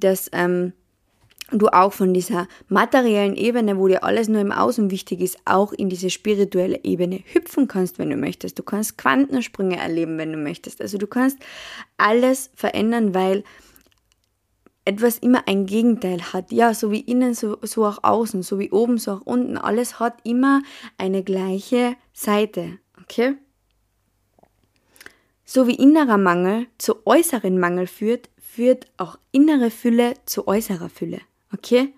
[0.00, 0.74] Das ähm,
[1.52, 5.72] du auch von dieser materiellen Ebene, wo dir alles nur im Außen wichtig ist, auch
[5.72, 8.58] in diese spirituelle Ebene hüpfen kannst, wenn du möchtest.
[8.58, 10.80] Du kannst Quantensprünge erleben, wenn du möchtest.
[10.80, 11.38] Also du kannst
[11.96, 13.44] alles verändern, weil
[14.84, 16.52] etwas immer ein Gegenteil hat.
[16.52, 19.58] Ja, so wie innen, so, so auch außen, so wie oben, so auch unten.
[19.58, 20.62] Alles hat immer
[20.98, 22.78] eine gleiche Seite.
[23.02, 23.34] Okay?
[25.44, 31.20] So wie innerer Mangel zu äußeren Mangel führt, führt auch innere Fülle zu äußerer Fülle.
[31.54, 31.92] Okay?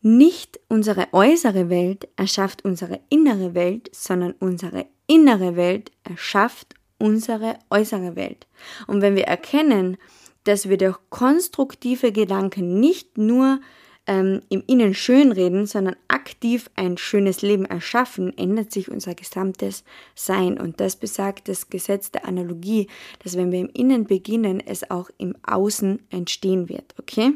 [0.00, 8.16] Nicht unsere äußere Welt erschafft unsere innere Welt, sondern unsere innere Welt erschafft unsere äußere
[8.16, 8.46] Welt.
[8.86, 9.96] Und wenn wir erkennen,
[10.44, 13.60] dass wir durch konstruktive Gedanken nicht nur
[14.06, 19.84] ähm, im Innen schönreden, sondern aktiv ein schönes Leben erschaffen, ändert sich unser gesamtes
[20.14, 20.60] Sein.
[20.60, 22.88] Und das besagt das Gesetz der Analogie,
[23.22, 26.94] dass wenn wir im Innen beginnen, es auch im Außen entstehen wird.
[26.98, 27.32] Okay?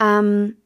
[0.00, 0.56] Ähm,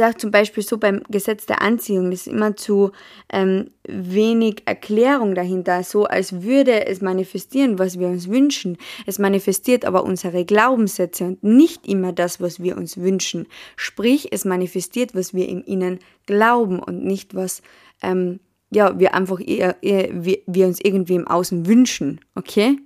[0.00, 2.92] auch zum Beispiel so beim Gesetz der Anziehung, das ist immer zu
[3.32, 8.76] ähm, wenig Erklärung dahinter, so als würde es manifestieren, was wir uns wünschen.
[9.06, 13.46] Es manifestiert aber unsere Glaubenssätze und nicht immer das, was wir uns wünschen.
[13.76, 17.62] Sprich, es manifestiert, was wir im Innen glauben und nicht was
[18.02, 22.78] ähm, ja, wir einfach eher, eher wir, wir uns irgendwie im Außen wünschen, okay?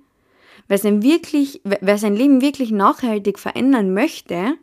[0.69, 4.55] Wer sein, wirklich, wer sein Leben wirklich nachhaltig verändern möchte,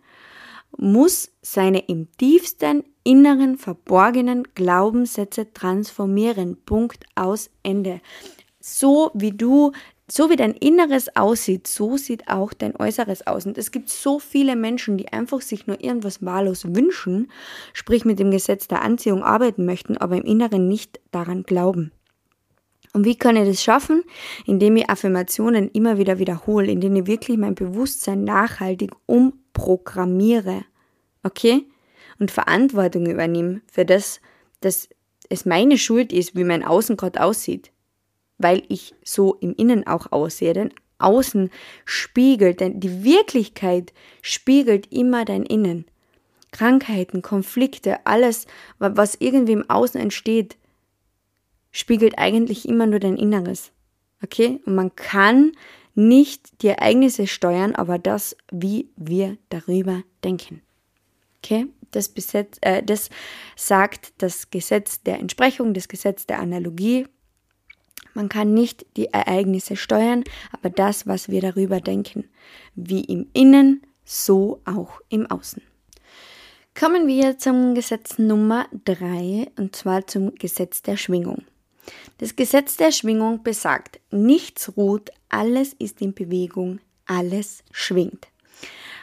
[0.76, 6.58] muss seine im tiefsten inneren verborgenen Glaubenssätze transformieren.
[6.64, 8.00] Punkt aus Ende.
[8.60, 9.72] So wie du,
[10.10, 13.46] so wie dein Inneres aussieht, so sieht auch dein Äußeres aus.
[13.46, 17.30] Und es gibt so viele Menschen, die einfach sich nur irgendwas wahllos wünschen,
[17.72, 21.92] sprich mit dem Gesetz der Anziehung arbeiten möchten, aber im Inneren nicht daran glauben.
[22.92, 24.02] Und wie kann ich das schaffen?
[24.46, 28.90] Indem ich Affirmationen immer wieder wiederhole, indem ich wirklich mein Bewusstsein nachhaltig
[29.60, 30.64] umprogrammiere.
[31.22, 31.66] Okay?
[32.18, 34.20] Und Verantwortung übernehme für das,
[34.60, 34.88] dass
[35.28, 37.70] es meine Schuld ist, wie mein Außen gerade aussieht.
[38.38, 40.52] Weil ich so im Innen auch aussehe.
[40.52, 41.50] Denn Außen
[41.84, 43.92] spiegelt, denn die Wirklichkeit
[44.22, 45.86] spiegelt immer dein Innen.
[46.52, 48.46] Krankheiten, Konflikte, alles,
[48.78, 50.56] was irgendwie im Außen entsteht,
[51.70, 53.70] spiegelt eigentlich immer nur dein Inneres.
[54.22, 54.60] Okay?
[54.66, 55.52] Und man kann
[56.08, 60.62] nicht die Ereignisse steuern, aber das, wie wir darüber denken.
[61.42, 61.66] Okay?
[61.90, 63.10] Das, Besetz, äh, das
[63.56, 67.06] sagt das Gesetz der Entsprechung, das Gesetz der Analogie.
[68.14, 72.28] Man kann nicht die Ereignisse steuern, aber das, was wir darüber denken,
[72.74, 75.62] wie im Innen, so auch im Außen.
[76.78, 81.44] Kommen wir zum Gesetz Nummer 3 und zwar zum Gesetz der Schwingung.
[82.18, 88.28] Das Gesetz der Schwingung besagt, nichts ruht, alles ist in Bewegung, alles schwingt.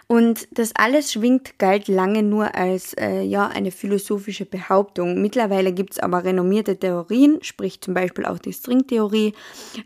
[0.10, 5.22] Und das alles schwingt galt lange nur als äh, ja, eine philosophische Behauptung.
[5.22, 9.34] Mittlerweile gibt es aber renommierte Theorien, sprich zum Beispiel auch die Stringtheorie,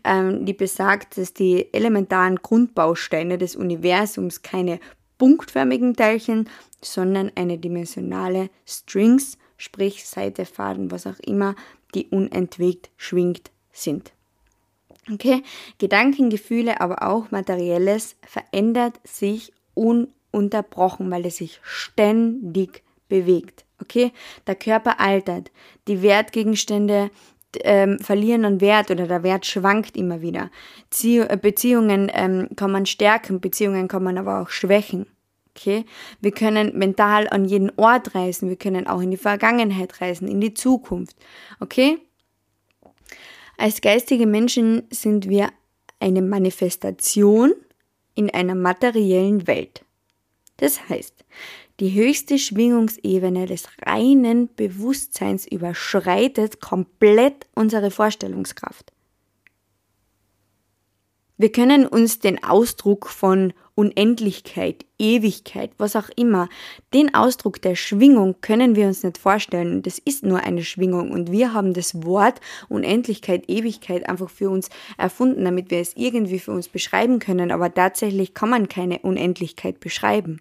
[0.04, 4.78] ähm, die besagt, dass die elementaren Grundbausteine des Universums keine
[5.18, 6.48] punktförmigen Teilchen,
[6.80, 11.56] sondern eine dimensionale Strings, sprich Seite, Faden, was auch immer,
[11.96, 14.12] die unentwegt schwingt, sind.
[15.10, 15.42] Okay,
[15.78, 23.64] Gedanken, Gefühle, aber auch Materielles verändert sich ununterbrochen, weil es sich ständig bewegt.
[23.80, 24.12] Okay,
[24.46, 25.50] der Körper altert,
[25.88, 27.10] die Wertgegenstände
[27.64, 30.50] ähm, verlieren an Wert oder der Wert schwankt immer wieder.
[31.02, 35.06] Äh, Beziehungen ähm, kann man stärken, Beziehungen kann man aber auch schwächen.
[35.54, 35.84] Okay?
[36.20, 40.40] Wir können mental an jeden Ort reisen, wir können auch in die Vergangenheit reisen, in
[40.40, 41.16] die Zukunft.
[41.60, 41.98] Okay?
[43.56, 45.50] Als geistige Menschen sind wir
[46.00, 47.54] eine Manifestation
[48.14, 49.84] in einer materiellen Welt.
[50.56, 51.24] Das heißt,
[51.80, 58.92] die höchste Schwingungsebene des reinen Bewusstseins überschreitet komplett unsere Vorstellungskraft.
[61.38, 66.48] Wir können uns den Ausdruck von Unendlichkeit, Ewigkeit, was auch immer,
[66.92, 69.82] den Ausdruck der Schwingung können wir uns nicht vorstellen.
[69.82, 71.10] Das ist nur eine Schwingung.
[71.10, 76.38] Und wir haben das Wort Unendlichkeit, Ewigkeit einfach für uns erfunden, damit wir es irgendwie
[76.38, 77.50] für uns beschreiben können.
[77.50, 80.40] Aber tatsächlich kann man keine Unendlichkeit beschreiben.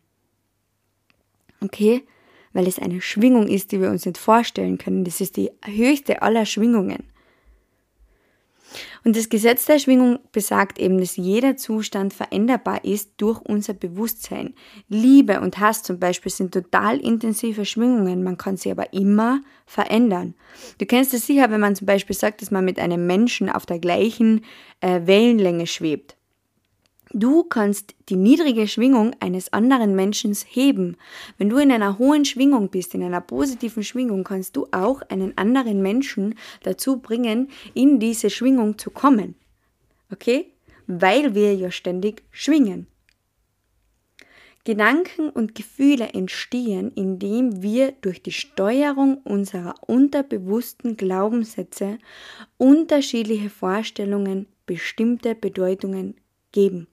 [1.62, 2.04] Okay?
[2.52, 5.06] Weil es eine Schwingung ist, die wir uns nicht vorstellen können.
[5.06, 7.11] Das ist die höchste aller Schwingungen.
[9.03, 14.53] Und das Gesetz der Schwingung besagt eben, dass jeder Zustand veränderbar ist durch unser Bewusstsein.
[14.88, 20.36] Liebe und Hass zum Beispiel sind total intensive Schwingungen, man kann sie aber immer verändern.
[20.77, 23.65] Du kennst es sicher, wenn man zum Beispiel sagt, dass man mit einem Menschen auf
[23.65, 24.45] der gleichen
[24.81, 26.15] äh, Wellenlänge schwebt.
[27.13, 30.95] Du kannst die niedrige Schwingung eines anderen Menschen heben.
[31.38, 35.38] Wenn du in einer hohen Schwingung bist, in einer positiven Schwingung, kannst du auch einen
[35.38, 39.36] anderen Menschen dazu bringen, in diese Schwingung zu kommen.
[40.10, 40.54] Okay?
[40.88, 42.88] Weil wir ja ständig schwingen.
[44.63, 51.97] Gedanken und Gefühle entstehen, indem wir durch die Steuerung unserer unterbewussten Glaubenssätze
[52.58, 56.15] unterschiedliche Vorstellungen bestimmte Bedeutungen
[56.52, 56.88] geben.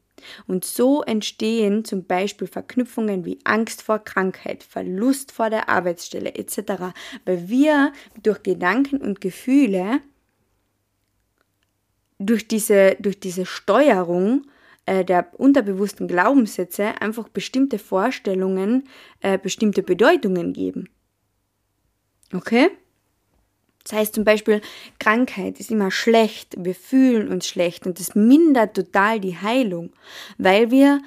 [0.47, 6.95] Und so entstehen zum Beispiel Verknüpfungen wie Angst vor Krankheit, Verlust vor der Arbeitsstelle etc.,
[7.25, 10.01] weil wir durch Gedanken und Gefühle
[12.19, 14.47] durch diese, durch diese Steuerung
[14.87, 18.89] äh, der unterbewussten Glaubenssätze einfach bestimmte Vorstellungen,
[19.21, 20.89] äh, bestimmte Bedeutungen geben.
[22.33, 22.71] Okay?
[23.89, 24.61] Das heißt zum Beispiel,
[24.99, 29.93] Krankheit ist immer schlecht, wir fühlen uns schlecht und das mindert total die Heilung,
[30.37, 31.01] weil wir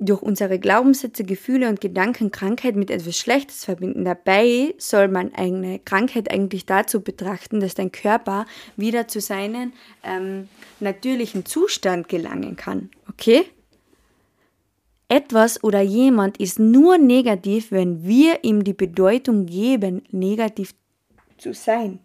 [0.00, 4.04] durch unsere Glaubenssätze, Gefühle und Gedanken Krankheit mit etwas Schlechtes verbinden.
[4.04, 8.44] Dabei soll man eine Krankheit eigentlich dazu betrachten, dass dein Körper
[8.76, 10.48] wieder zu seinem ähm,
[10.80, 12.90] natürlichen Zustand gelangen kann.
[13.08, 13.44] Okay?
[15.08, 20.74] Etwas oder jemand ist nur negativ, wenn wir ihm die Bedeutung geben, negativ
[21.38, 22.00] zu sein.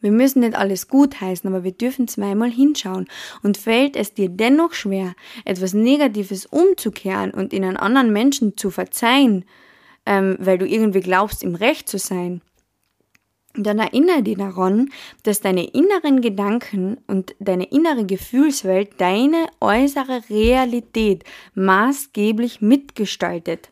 [0.00, 3.06] Wir müssen nicht alles gut heißen, aber wir dürfen zweimal hinschauen.
[3.42, 8.70] Und fällt es dir dennoch schwer, etwas Negatives umzukehren und in einen anderen Menschen zu
[8.70, 9.44] verzeihen,
[10.06, 12.40] ähm, weil du irgendwie glaubst, im Recht zu sein,
[13.54, 14.90] dann erinnere dich daran,
[15.24, 23.70] dass deine inneren Gedanken und deine innere Gefühlswelt deine äußere Realität maßgeblich mitgestaltet.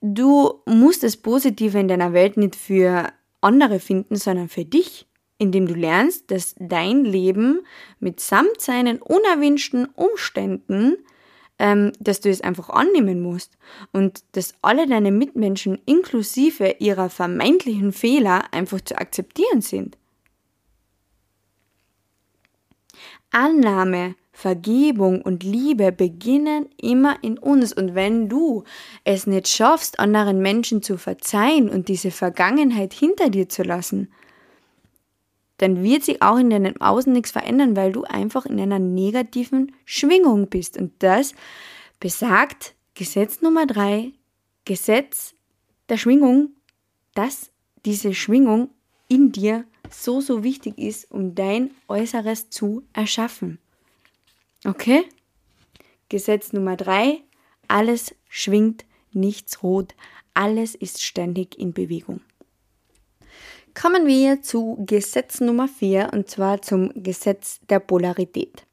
[0.00, 3.12] Du musst das Positive in deiner Welt nicht für
[3.42, 5.06] andere finden, sondern für dich,
[5.38, 7.60] indem du lernst, dass dein Leben
[8.00, 10.96] mitsamt seinen unerwünschten Umständen,
[11.58, 13.58] ähm, dass du es einfach annehmen musst
[13.92, 19.98] und dass alle deine Mitmenschen inklusive ihrer vermeintlichen Fehler einfach zu akzeptieren sind.
[23.30, 27.72] Annahme, Vergebung und Liebe beginnen immer in uns.
[27.72, 28.64] Und wenn du
[29.04, 34.12] es nicht schaffst, anderen Menschen zu verzeihen und diese Vergangenheit hinter dir zu lassen,
[35.58, 39.76] dann wird sich auch in deinem Außen nichts verändern, weil du einfach in einer negativen
[39.84, 40.76] Schwingung bist.
[40.76, 41.34] Und das
[42.00, 44.10] besagt Gesetz Nummer drei,
[44.64, 45.36] Gesetz
[45.88, 46.50] der Schwingung,
[47.14, 47.52] dass
[47.84, 48.70] diese Schwingung
[49.06, 53.60] in dir so, so wichtig ist, um dein Äußeres zu erschaffen.
[54.64, 55.04] Okay?
[56.08, 57.22] Gesetz Nummer drei,
[57.68, 59.94] alles schwingt, nichts rot,
[60.34, 62.20] alles ist ständig in Bewegung.
[63.74, 68.66] Kommen wir zu Gesetz Nummer vier und zwar zum Gesetz der Polarität.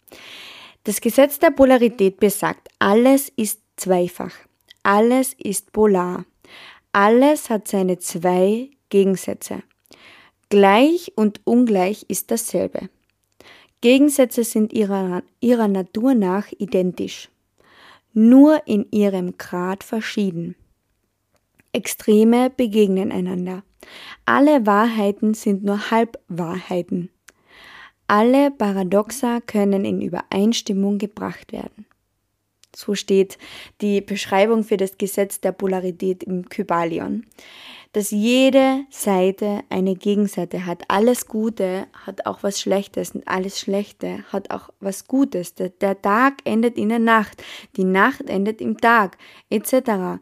[0.83, 4.35] Das Gesetz der Polarität besagt, alles ist zweifach,
[4.83, 6.25] alles ist polar,
[6.91, 9.63] alles hat seine zwei Gegensätze.
[10.49, 12.89] Gleich und ungleich ist dasselbe.
[13.81, 17.29] Gegensätze sind ihrer, ihrer Natur nach identisch,
[18.13, 20.55] nur in ihrem Grad verschieden.
[21.71, 23.63] Extreme begegnen einander.
[24.25, 27.09] Alle Wahrheiten sind nur Halbwahrheiten.
[28.07, 31.85] Alle Paradoxa können in Übereinstimmung gebracht werden.
[32.75, 33.37] So steht
[33.81, 37.25] die Beschreibung für das Gesetz der Polarität im Kybalion
[37.91, 40.83] dass jede Seite eine Gegenseite hat.
[40.89, 45.55] Alles Gute hat auch was Schlechtes und alles Schlechte hat auch was Gutes.
[45.55, 47.43] Der, Tag endet in der Nacht,
[47.77, 49.17] die Nacht endet im Tag,
[49.49, 50.21] etc.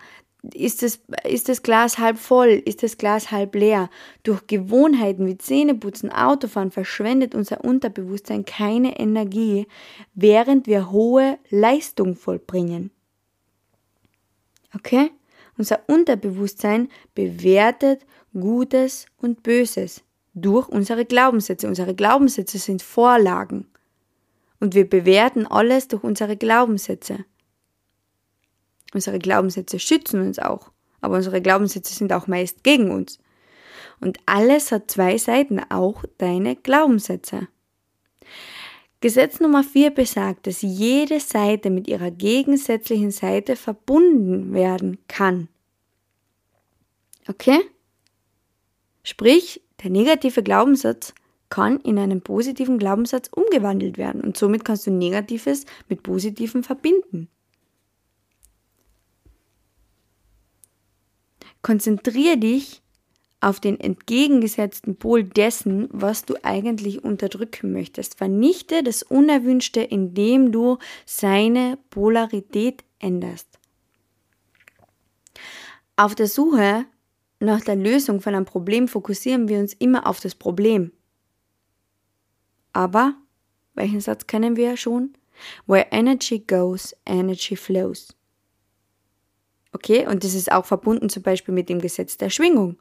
[0.54, 2.62] Ist das, ist das Glas halb voll?
[2.64, 3.90] Ist das Glas halb leer?
[4.24, 9.68] Durch Gewohnheiten wie Zähneputzen, Autofahren verschwendet unser Unterbewusstsein keine Energie,
[10.14, 12.92] während wir hohe Leistung vollbringen.
[14.74, 15.12] Okay?
[15.58, 21.68] Unser Unterbewusstsein bewertet Gutes und Böses durch unsere Glaubenssätze.
[21.68, 23.68] Unsere Glaubenssätze sind Vorlagen.
[24.60, 27.26] Und wir bewerten alles durch unsere Glaubenssätze.
[28.94, 33.20] Unsere Glaubenssätze schützen uns auch, aber unsere Glaubenssätze sind auch meist gegen uns.
[34.00, 37.48] Und alles hat zwei Seiten, auch deine Glaubenssätze.
[39.00, 45.50] Gesetz Nummer 4 besagt, dass jede Seite mit ihrer gegensätzlichen Seite verbunden werden kann.
[47.28, 47.60] Okay?
[49.04, 51.14] Sprich, der negative Glaubenssatz
[51.50, 57.30] kann in einen positiven Glaubenssatz umgewandelt werden und somit kannst du Negatives mit Positivem verbinden.
[61.62, 62.82] Konzentriere dich
[63.40, 68.18] auf den entgegengesetzten Pol dessen, was du eigentlich unterdrücken möchtest.
[68.18, 73.48] Vernichte das Unerwünschte, indem du seine Polarität änderst.
[75.96, 76.86] Auf der Suche
[77.40, 80.92] nach der Lösung von einem Problem fokussieren wir uns immer auf das Problem.
[82.74, 83.16] Aber,
[83.76, 85.14] welchen Satz kennen wir ja schon?
[85.68, 88.16] Where energy goes, energy flows.
[89.72, 92.78] Okay, und das ist auch verbunden zum Beispiel mit dem Gesetz der Schwingung.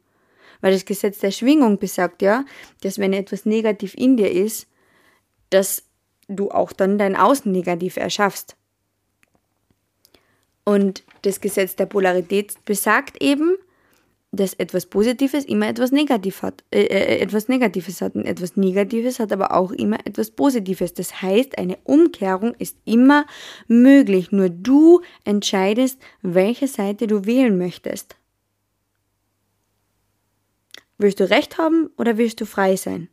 [0.60, 2.44] Weil das Gesetz der Schwingung besagt ja,
[2.82, 4.66] dass wenn etwas negativ in dir ist,
[5.50, 5.84] dass
[6.28, 8.56] du auch dann dein Außen negativ erschaffst.
[10.64, 13.56] Und das Gesetz der Polarität besagt eben,
[14.32, 18.14] dass etwas Positives immer etwas, Negativ hat, äh, äh, etwas Negatives hat.
[18.14, 20.94] Und etwas Negatives hat aber auch immer etwas Positives.
[20.94, 23.26] Das heißt, eine Umkehrung ist immer
[23.68, 24.32] möglich.
[24.32, 28.16] Nur du entscheidest, welche Seite du wählen möchtest.
[30.98, 33.08] Willst du Recht haben oder willst du frei sein?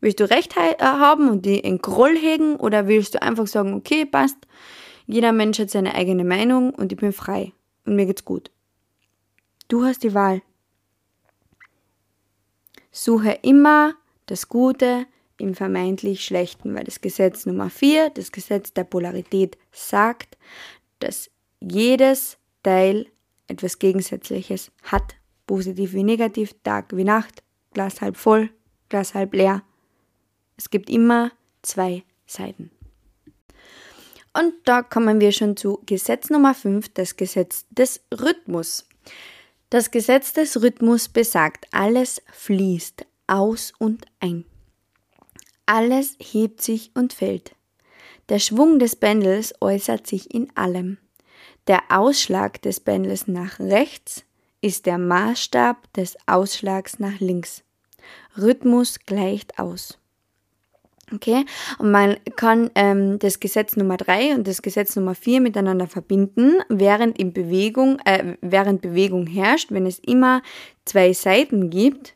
[0.00, 3.74] Willst du Recht äh, haben und die in Groll hegen oder willst du einfach sagen,
[3.74, 4.38] okay, passt,
[5.06, 7.52] jeder Mensch hat seine eigene Meinung und ich bin frei
[7.84, 8.50] und mir geht's gut.
[9.68, 10.42] Du hast die Wahl.
[12.90, 13.94] Suche immer
[14.26, 20.36] das Gute im vermeintlich Schlechten, weil das Gesetz Nummer 4, das Gesetz der Polarität, sagt,
[20.98, 21.30] dass
[21.60, 23.06] jedes Teil
[23.48, 25.19] etwas Gegensätzliches hat.
[25.50, 27.42] Positiv wie negativ, Tag wie Nacht,
[27.72, 28.50] Glas halb voll,
[28.88, 29.64] Glas halb leer.
[30.56, 31.32] Es gibt immer
[31.62, 32.70] zwei Seiten.
[34.32, 38.86] Und da kommen wir schon zu Gesetz Nummer 5, das Gesetz des Rhythmus.
[39.70, 44.44] Das Gesetz des Rhythmus besagt, alles fließt aus und ein.
[45.66, 47.56] Alles hebt sich und fällt.
[48.28, 50.98] Der Schwung des Pendels äußert sich in allem.
[51.66, 54.24] Der Ausschlag des Pendels nach rechts
[54.60, 57.62] ist der Maßstab des Ausschlags nach links.
[58.36, 59.98] Rhythmus gleicht aus.
[61.12, 61.44] Okay,
[61.78, 66.60] und man kann ähm, das Gesetz Nummer 3 und das Gesetz Nummer 4 miteinander verbinden,
[66.68, 70.40] während in Bewegung, äh, während Bewegung herrscht, wenn es immer
[70.84, 72.14] zwei Seiten gibt,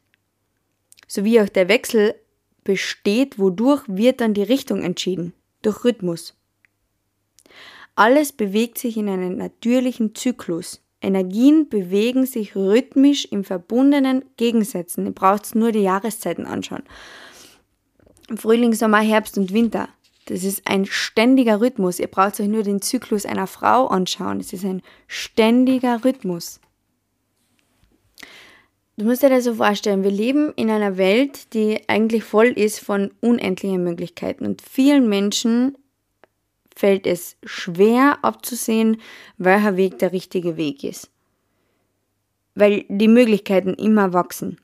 [1.08, 2.14] sowie auch der Wechsel
[2.62, 5.32] besteht, wodurch wird dann die Richtung entschieden,
[5.62, 6.36] durch Rhythmus.
[7.96, 10.83] Alles bewegt sich in einem natürlichen Zyklus.
[11.04, 15.06] Energien bewegen sich rhythmisch in verbundenen Gegensätzen.
[15.06, 16.82] Ihr braucht nur die Jahreszeiten anschauen.
[18.34, 19.88] Frühling, Sommer, Herbst und Winter.
[20.26, 21.98] Das ist ein ständiger Rhythmus.
[21.98, 24.40] Ihr braucht euch nur den Zyklus einer Frau anschauen.
[24.40, 26.60] Es ist ein ständiger Rhythmus.
[28.96, 32.78] Du musst dir das so vorstellen, wir leben in einer Welt, die eigentlich voll ist
[32.78, 35.76] von unendlichen Möglichkeiten und vielen Menschen
[36.74, 39.00] fällt es schwer abzusehen,
[39.38, 41.10] welcher Weg der richtige Weg ist.
[42.54, 44.58] Weil die Möglichkeiten immer wachsen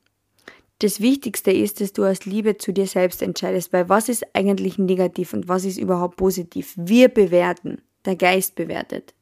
[0.80, 4.78] das Wichtigste ist, dass du aus Liebe zu dir selbst entscheidest, weil was ist eigentlich
[4.78, 6.74] negativ und was ist überhaupt positiv?
[6.76, 9.14] Wir bewerten, der Geist bewertet.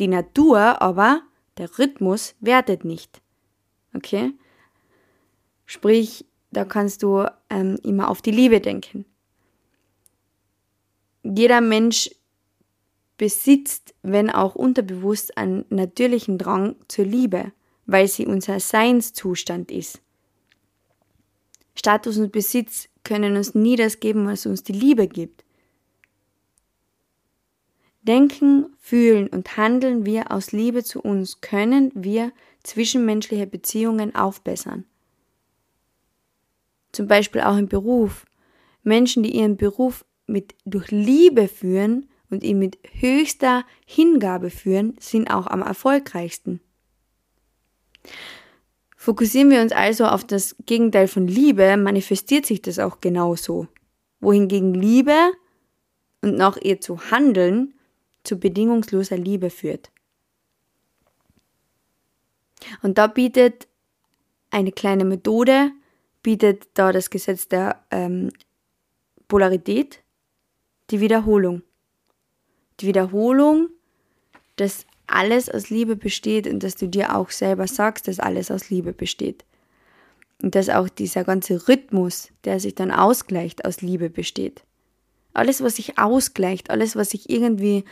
[0.00, 1.22] Die Natur aber,
[1.58, 3.22] der Rhythmus wertet nicht.
[3.94, 4.32] Okay?
[5.64, 9.04] Sprich, da kannst du ähm, immer auf die Liebe denken.
[11.22, 12.10] Jeder Mensch
[13.16, 17.52] besitzt, wenn auch unterbewusst, einen natürlichen Drang zur Liebe,
[17.86, 20.00] weil sie unser Seinszustand ist.
[21.74, 25.44] Status und Besitz können uns nie das geben, was uns die Liebe gibt.
[28.02, 34.84] Denken, fühlen und handeln wir aus Liebe zu uns, können wir zwischenmenschliche Beziehungen aufbessern.
[36.92, 38.24] Zum Beispiel auch im Beruf.
[38.82, 45.30] Menschen, die ihren Beruf mit, durch Liebe führen und ihn mit höchster Hingabe führen, sind
[45.30, 46.60] auch am erfolgreichsten.
[48.96, 53.68] Fokussieren wir uns also auf das Gegenteil von Liebe, manifestiert sich das auch genauso.
[54.20, 55.32] Wohingegen Liebe
[56.22, 57.74] und nach ihr zu handeln
[58.24, 59.90] zu bedingungsloser Liebe führt.
[62.82, 63.68] Und da bietet
[64.50, 65.70] eine kleine Methode,
[66.22, 68.30] bietet da das Gesetz der ähm,
[69.28, 70.02] Polarität,
[70.90, 71.62] die Wiederholung.
[72.80, 73.68] Die Wiederholung
[74.58, 78.70] des alles aus Liebe besteht und dass du dir auch selber sagst, dass alles aus
[78.70, 79.44] Liebe besteht.
[80.42, 84.64] Und dass auch dieser ganze Rhythmus, der sich dann ausgleicht, aus Liebe besteht.
[85.32, 87.84] Alles, was sich ausgleicht, alles, was sich irgendwie,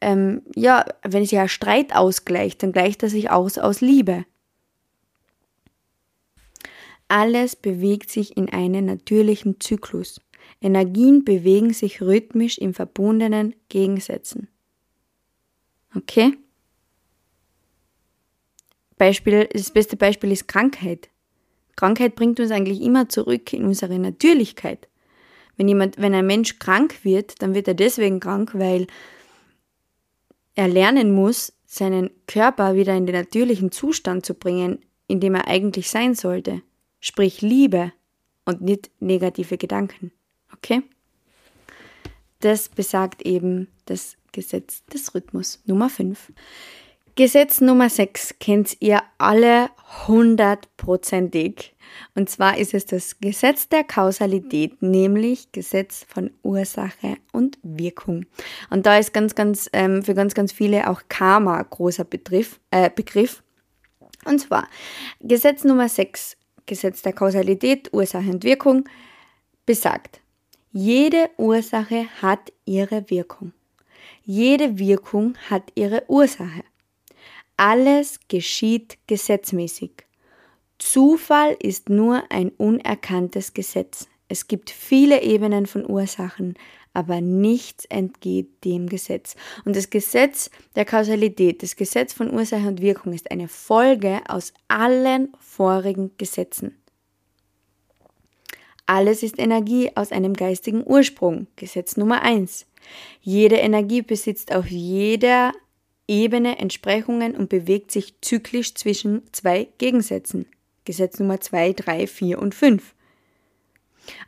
[0.00, 4.24] ähm, ja, wenn sich ein Streit ausgleicht, dann gleicht er sich aus aus Liebe.
[7.08, 10.20] Alles bewegt sich in einen natürlichen Zyklus.
[10.60, 14.48] Energien bewegen sich rhythmisch in verbundenen Gegensätzen.
[15.94, 16.36] Okay?
[18.96, 21.08] Beispiel, das beste Beispiel ist Krankheit.
[21.76, 24.88] Krankheit bringt uns eigentlich immer zurück in unsere Natürlichkeit.
[25.56, 28.88] Wenn jemand, wenn ein Mensch krank wird, dann wird er deswegen krank, weil
[30.54, 35.46] er lernen muss, seinen Körper wieder in den natürlichen Zustand zu bringen, in dem er
[35.46, 36.62] eigentlich sein sollte.
[36.98, 37.92] Sprich Liebe
[38.44, 40.10] und nicht negative Gedanken.
[40.58, 40.82] Okay?
[42.40, 46.32] Das besagt eben das Gesetz des Rhythmus Nummer 5.
[47.16, 49.70] Gesetz Nummer 6 kennt ihr alle
[50.06, 51.74] hundertprozentig.
[52.14, 58.26] Und zwar ist es das Gesetz der Kausalität, nämlich Gesetz von Ursache und Wirkung.
[58.70, 62.88] Und da ist ganz, ganz, ähm, für ganz, ganz viele auch Karma großer Betriff, äh,
[62.88, 63.42] Begriff.
[64.24, 64.68] Und zwar
[65.20, 66.36] Gesetz Nummer 6,
[66.66, 68.88] Gesetz der Kausalität, Ursache und Wirkung,
[69.66, 70.20] besagt,
[70.72, 73.52] jede Ursache hat ihre Wirkung.
[74.24, 76.62] Jede Wirkung hat ihre Ursache.
[77.56, 79.92] Alles geschieht gesetzmäßig.
[80.78, 84.06] Zufall ist nur ein unerkanntes Gesetz.
[84.28, 86.54] Es gibt viele Ebenen von Ursachen,
[86.92, 89.36] aber nichts entgeht dem Gesetz.
[89.64, 94.52] Und das Gesetz der Kausalität, das Gesetz von Ursache und Wirkung ist eine Folge aus
[94.68, 96.76] allen vorigen Gesetzen.
[98.88, 101.46] Alles ist Energie aus einem geistigen Ursprung.
[101.56, 102.64] Gesetz Nummer 1.
[103.20, 105.52] Jede Energie besitzt auf jeder
[106.06, 110.46] Ebene Entsprechungen und bewegt sich zyklisch zwischen zwei Gegensätzen.
[110.86, 112.94] Gesetz Nummer 2, 3, 4 und 5.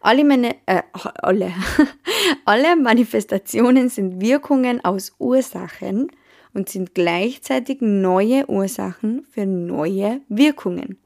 [0.02, 1.54] Alle, meine, äh, alle,
[2.44, 6.12] alle Manifestationen sind Wirkungen aus Ursachen
[6.52, 10.98] und sind gleichzeitig neue Ursachen für neue Wirkungen.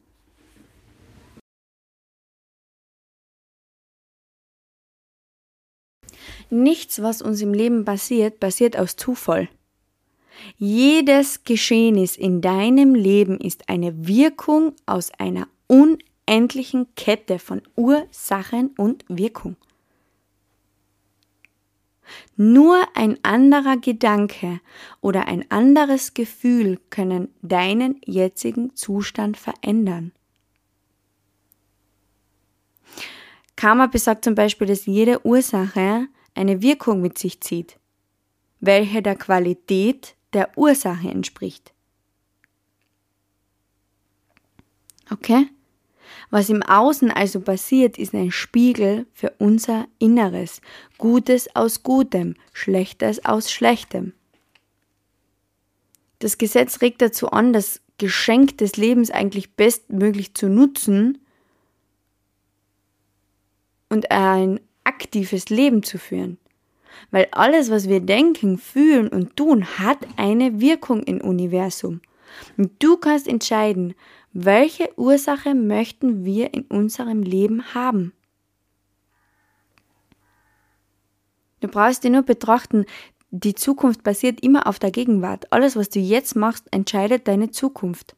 [6.51, 9.49] Nichts, was uns im Leben passiert, passiert aus Zufall.
[10.59, 19.05] Jedes Geschehnis in deinem Leben ist eine Wirkung aus einer unendlichen Kette von Ursachen und
[19.09, 19.57] Wirkung.
[22.37, 24.61] Nur ein anderer Gedanke
[25.01, 30.13] oder ein anderes Gefühl können deinen jetzigen Zustand verändern.
[33.57, 37.79] Karma besagt zum Beispiel, dass jede Ursache eine Wirkung mit sich zieht,
[38.61, 41.73] welche der Qualität der Ursache entspricht.
[45.11, 45.49] Okay?
[46.31, 50.61] Was im Außen also passiert, ist ein Spiegel für unser Inneres.
[50.99, 54.15] Gutes aus Gutem, Schlechtes aus Schlechtem.
[56.19, 61.19] Das Gesetz regt dazu an, das Geschenk des Lebens eigentlich bestmöglich zu nutzen
[63.89, 66.39] und ein aktives Leben zu führen.
[67.11, 72.01] Weil alles, was wir denken, fühlen und tun, hat eine Wirkung im Universum.
[72.57, 73.95] Und du kannst entscheiden,
[74.33, 78.13] welche Ursache möchten wir in unserem Leben haben.
[81.61, 82.85] Du brauchst dir nur betrachten,
[83.31, 85.53] die Zukunft basiert immer auf der Gegenwart.
[85.53, 88.15] Alles, was du jetzt machst, entscheidet deine Zukunft.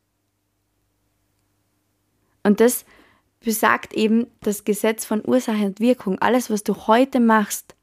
[2.42, 2.84] Und das
[3.46, 6.18] besagt eben das Gesetz von Ursache und Wirkung.
[6.18, 7.76] Alles, was du heute machst,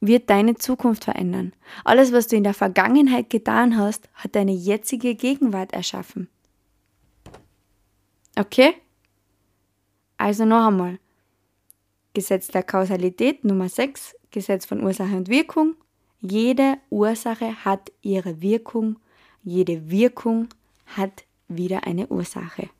[0.00, 1.52] wird deine Zukunft verändern.
[1.84, 6.30] Alles, was du in der Vergangenheit getan hast, hat deine jetzige Gegenwart erschaffen.
[8.38, 8.72] Okay?
[10.16, 10.98] Also noch einmal.
[12.14, 15.74] Gesetz der Kausalität Nummer 6, Gesetz von Ursache und Wirkung.
[16.22, 18.96] Jede Ursache hat ihre Wirkung,
[19.42, 20.48] jede Wirkung
[20.86, 22.70] hat wieder eine Ursache.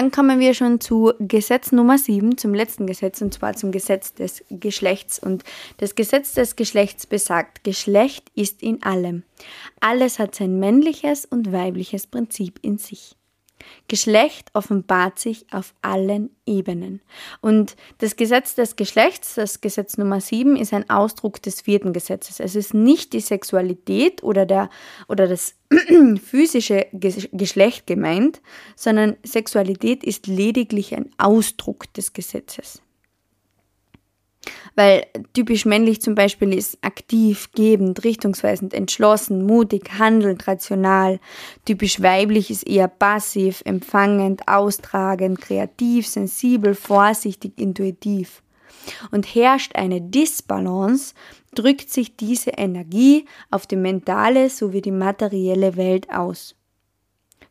[0.00, 4.14] Dann kommen wir schon zu Gesetz Nummer 7, zum letzten Gesetz, und zwar zum Gesetz
[4.14, 5.18] des Geschlechts.
[5.18, 5.44] Und
[5.76, 9.24] das Gesetz des Geschlechts besagt, Geschlecht ist in allem.
[9.78, 13.14] Alles hat sein männliches und weibliches Prinzip in sich.
[13.88, 17.00] Geschlecht offenbart sich auf allen Ebenen.
[17.40, 22.40] Und das Gesetz des Geschlechts, das Gesetz Nummer 7, ist ein Ausdruck des vierten Gesetzes.
[22.40, 24.70] Es ist nicht die Sexualität oder, der,
[25.08, 25.54] oder das
[26.24, 28.40] physische Geschlecht gemeint,
[28.76, 32.82] sondern Sexualität ist lediglich ein Ausdruck des Gesetzes.
[34.74, 41.20] Weil typisch männlich zum Beispiel ist aktiv, gebend, richtungsweisend, entschlossen, mutig, handelnd, rational.
[41.64, 48.42] Typisch weiblich ist eher passiv, empfangend, austragend, kreativ, sensibel, vorsichtig, intuitiv.
[49.10, 51.14] Und herrscht eine Disbalance,
[51.54, 56.54] drückt sich diese Energie auf die mentale sowie die materielle Welt aus.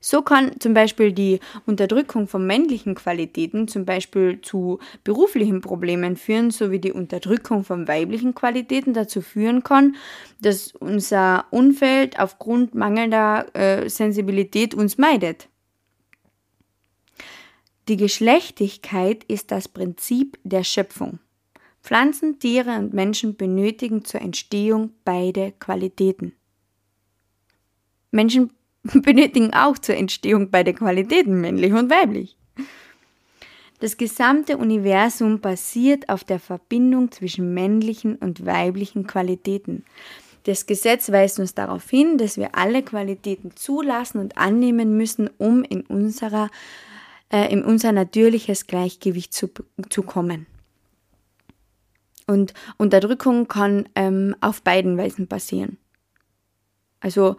[0.02, 6.52] So kann zum Beispiel die Unterdrückung von männlichen Qualitäten zum Beispiel zu beruflichen Problemen führen,
[6.52, 9.97] sowie die Unterdrückung von weiblichen Qualitäten dazu führen kann,
[10.39, 15.50] dass unser Umfeld aufgrund mangelnder äh, Sensibilität uns meidet.
[17.89, 21.20] Die Geschlechtigkeit ist das Prinzip der Schöpfung.
[21.82, 26.34] Pflanzen, Tiere und Menschen benötigen zur Entstehung beide Qualitäten.
[28.12, 28.52] Menschen
[29.02, 32.36] benötigen auch zur Entstehung beide Qualitäten, männlich und weiblich.
[33.80, 39.86] Das gesamte Universum basiert auf der Verbindung zwischen männlichen und weiblichen Qualitäten.
[40.44, 45.64] Das Gesetz weist uns darauf hin, dass wir alle Qualitäten zulassen und annehmen müssen, um
[45.64, 46.50] in, unserer,
[47.32, 49.50] äh, in unser natürliches Gleichgewicht zu,
[49.90, 50.46] zu kommen.
[52.28, 55.78] Und Unterdrückung kann ähm, auf beiden Weisen passieren.
[57.00, 57.38] Also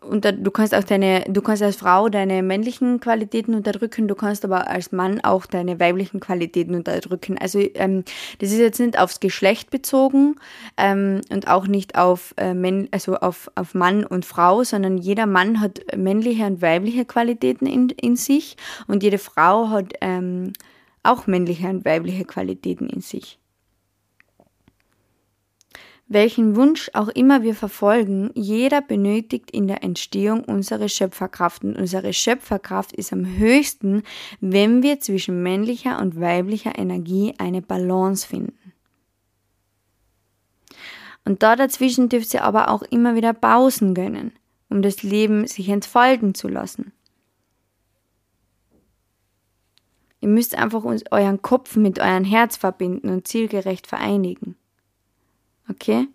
[0.00, 4.44] und du kannst auch deine, du kannst als Frau deine männlichen Qualitäten unterdrücken, du kannst
[4.44, 7.36] aber als Mann auch deine weiblichen Qualitäten unterdrücken.
[7.38, 8.04] Also ähm,
[8.38, 10.36] das ist jetzt nicht aufs Geschlecht bezogen
[10.76, 15.60] ähm, und auch nicht auf, äh, also auf, auf Mann und Frau, sondern jeder Mann
[15.60, 20.52] hat männliche und weibliche Qualitäten in, in sich und jede Frau hat ähm,
[21.02, 23.38] auch männliche und weibliche Qualitäten in sich.
[26.10, 31.64] Welchen Wunsch auch immer wir verfolgen, jeder benötigt in der Entstehung unsere Schöpferkraft.
[31.64, 34.02] Und unsere Schöpferkraft ist am höchsten,
[34.40, 38.72] wenn wir zwischen männlicher und weiblicher Energie eine Balance finden.
[41.26, 44.32] Und da dazwischen dürft ihr aber auch immer wieder Pausen gönnen,
[44.70, 46.92] um das Leben sich entfalten zu lassen.
[50.20, 54.56] Ihr müsst einfach euren Kopf mit eurem Herz verbinden und zielgerecht vereinigen.
[55.70, 56.08] Okay?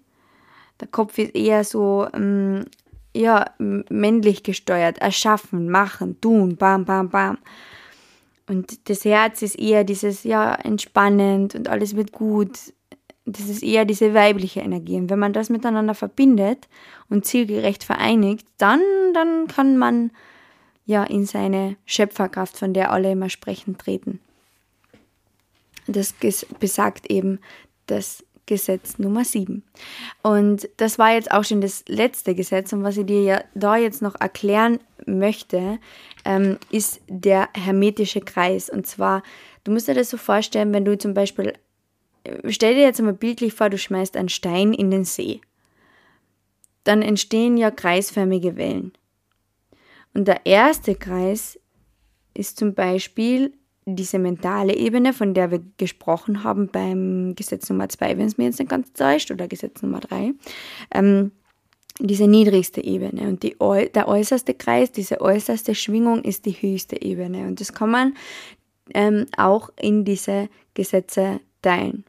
[0.80, 2.66] Der Kopf ist eher so, ähm,
[3.16, 4.98] ja, männlich gesteuert.
[4.98, 7.38] Erschaffen, machen, tun, bam, bam, bam.
[8.48, 12.74] Und das Herz ist eher dieses, ja, entspannend und alles wird gut.
[13.26, 14.98] Das ist eher diese weibliche Energie.
[14.98, 16.68] Und wenn man das miteinander verbindet
[17.10, 18.82] und zielgerecht vereinigt, dann,
[19.14, 20.12] dann kann man
[20.86, 24.20] ja in seine Schöpferkraft, von der alle immer sprechen, treten.
[25.88, 26.14] Das
[26.60, 27.40] besagt eben,
[27.88, 29.64] dass Gesetz Nummer 7.
[30.22, 33.78] Und das war jetzt auch schon das letzte Gesetz und was ich dir ja da
[33.78, 35.80] jetzt noch erklären möchte,
[36.26, 38.70] ähm, ist der hermetische Kreis.
[38.70, 39.24] Und zwar,
[39.64, 41.54] du musst dir das so vorstellen, wenn du zum Beispiel,
[42.24, 45.42] äh, stell dir jetzt mal bildlich vor, du schmeißt einen Stein in den See.
[46.84, 48.92] Dann entstehen ja kreisförmige Wellen.
[50.14, 51.60] Und der erste Kreis
[52.34, 53.54] ist zum Beispiel
[53.86, 58.46] diese mentale Ebene, von der wir gesprochen haben beim Gesetz Nummer 2, wenn es mir
[58.46, 60.34] jetzt nicht ganz täuscht, oder Gesetz Nummer 3,
[60.94, 61.32] ähm,
[62.00, 63.28] diese niedrigste Ebene.
[63.28, 63.56] Und die,
[63.94, 67.48] der äußerste Kreis, diese äußerste Schwingung ist die höchste Ebene.
[67.48, 68.14] Und das kann man
[68.94, 72.06] ähm, auch in diese Gesetze teilen.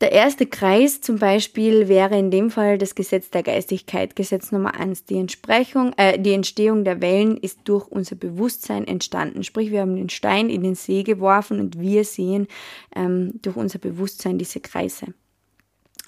[0.00, 4.74] Der erste Kreis zum Beispiel wäre in dem Fall das Gesetz der Geistigkeit, Gesetz Nummer
[4.74, 5.04] 1.
[5.04, 9.44] Die, äh, die Entstehung der Wellen ist durch unser Bewusstsein entstanden.
[9.44, 12.48] Sprich, wir haben den Stein in den See geworfen und wir sehen
[12.96, 15.14] ähm, durch unser Bewusstsein diese Kreise.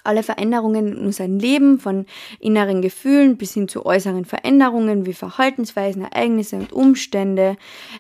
[0.03, 2.07] Alle Veränderungen in unserem Leben, von
[2.41, 7.57] inneren Gefühlen bis hin zu äußeren Veränderungen wie Verhaltensweisen, Ereignisse und Umstände,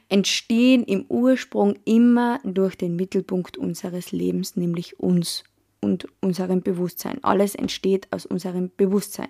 [0.09, 5.45] entstehen im Ursprung immer durch den Mittelpunkt unseres Lebens, nämlich uns
[5.81, 7.22] und unserem Bewusstsein.
[7.22, 9.29] Alles entsteht aus unserem Bewusstsein.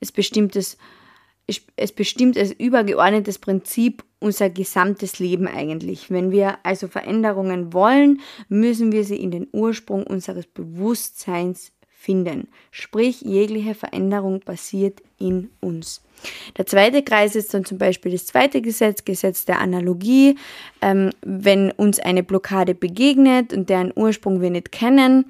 [0.00, 0.76] Es bestimmt es,
[1.76, 6.10] es bestimmt als übergeordnetes Prinzip unser gesamtes Leben eigentlich.
[6.10, 11.72] Wenn wir also Veränderungen wollen, müssen wir sie in den Ursprung unseres Bewusstseins
[12.06, 12.48] finden.
[12.70, 16.02] Sprich, jegliche Veränderung passiert in uns.
[16.56, 20.36] Der zweite Kreis ist dann zum Beispiel das zweite Gesetz, Gesetz der Analogie.
[20.80, 25.26] Ähm, wenn uns eine Blockade begegnet und deren Ursprung wir nicht kennen,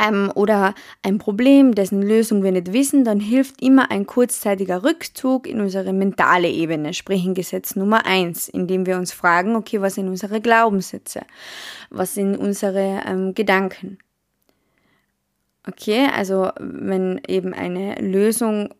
[0.00, 5.46] ähm, oder ein Problem, dessen Lösung wir nicht wissen, dann hilft immer ein kurzzeitiger Rückzug
[5.46, 9.94] in unsere mentale Ebene, sprich in Gesetz Nummer 1, indem wir uns fragen, okay, was
[9.94, 11.22] sind unsere Glaubenssätze,
[11.90, 13.98] was sind unsere ähm, Gedanken.
[15.66, 18.70] Okay, also wenn eben eine Lösung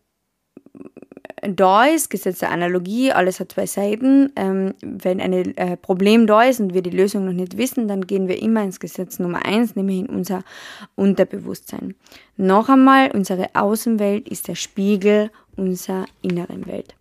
[1.43, 4.33] da ist, Gesetz der Analogie, alles hat zwei Seiten.
[4.37, 8.07] Ähm, wenn ein äh, Problem da ist und wir die Lösung noch nicht wissen, dann
[8.07, 10.43] gehen wir immer ins Gesetz Nummer eins, nämlich in unser
[10.97, 11.95] Unterbewusstsein.
[12.37, 16.95] Noch einmal, unsere Außenwelt ist der Spiegel unserer inneren Welt.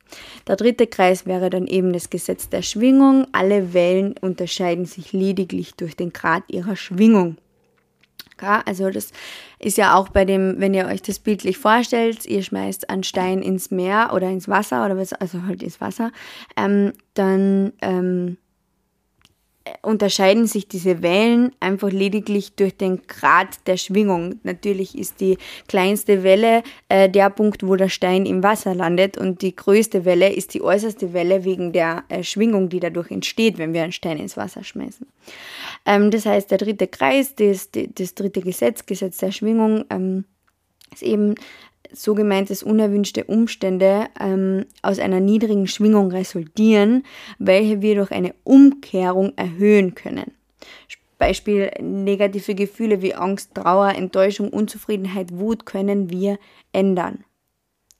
[0.47, 3.27] Der dritte Kreis wäre dann eben das Gesetz der Schwingung.
[3.31, 7.37] Alle Wellen unterscheiden sich lediglich durch den Grad ihrer Schwingung.
[8.43, 9.11] Also das
[9.59, 13.41] ist ja auch bei dem, wenn ihr euch das bildlich vorstellt, ihr schmeißt einen Stein
[13.41, 16.11] ins Meer oder ins Wasser oder was, also halt ins Wasser,
[16.55, 18.37] ähm, dann ähm,
[19.81, 24.39] unterscheiden sich diese Wellen einfach lediglich durch den Grad der Schwingung.
[24.43, 25.37] Natürlich ist die
[25.67, 30.31] kleinste Welle äh, der Punkt, wo der Stein im Wasser landet und die größte Welle
[30.31, 34.17] ist die äußerste Welle wegen der äh, Schwingung, die dadurch entsteht, wenn wir einen Stein
[34.17, 35.07] ins Wasser schmeißen.
[35.85, 40.25] Ähm, das heißt, der dritte Kreis, das, das dritte Gesetz, Gesetz der Schwingung, ähm,
[40.91, 41.35] ist eben
[41.93, 47.03] so dass unerwünschte Umstände ähm, aus einer niedrigen Schwingung resultieren,
[47.39, 50.31] welche wir durch eine Umkehrung erhöhen können.
[51.17, 56.37] Beispiel negative Gefühle wie Angst, Trauer, Enttäuschung, Unzufriedenheit, Wut können wir
[56.73, 57.23] ändern.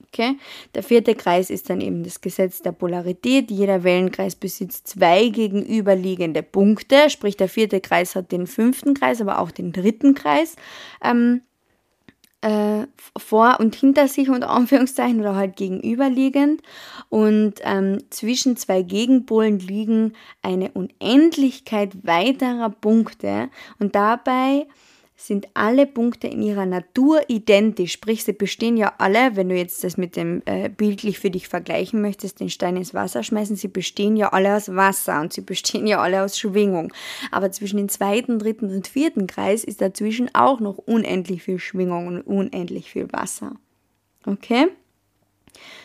[0.08, 0.38] Okay?
[0.74, 3.52] Der vierte Kreis ist dann eben das Gesetz der Polarität.
[3.52, 9.40] Jeder Wellenkreis besitzt zwei gegenüberliegende Punkte, sprich der vierte Kreis hat den fünften Kreis, aber
[9.40, 10.56] auch den dritten Kreis.
[11.04, 11.42] Ähm,
[12.42, 12.86] äh,
[13.18, 16.62] vor und hinter sich unter Anführungszeichen oder halt gegenüberliegend.
[17.10, 23.50] Und ähm, zwischen zwei Gegenpolen liegen eine Unendlichkeit weiterer Punkte.
[23.80, 24.68] Und dabei
[25.20, 27.94] sind alle Punkte in ihrer Natur identisch.
[27.94, 31.48] Sprich, sie bestehen ja alle, wenn du jetzt das mit dem äh, bildlich für dich
[31.48, 35.42] vergleichen möchtest, den Stein ins Wasser schmeißen, sie bestehen ja alle aus Wasser und sie
[35.42, 36.94] bestehen ja alle aus Schwingung.
[37.32, 42.06] Aber zwischen dem zweiten, dritten und vierten Kreis ist dazwischen auch noch unendlich viel Schwingung
[42.06, 43.56] und unendlich viel Wasser.
[44.24, 44.68] Okay?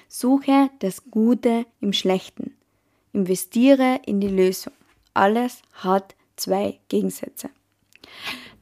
[0.08, 2.54] Suche das Gute im Schlechten.
[3.14, 4.74] Investiere in die Lösung.
[5.14, 7.48] Alles hat zwei Gegensätze.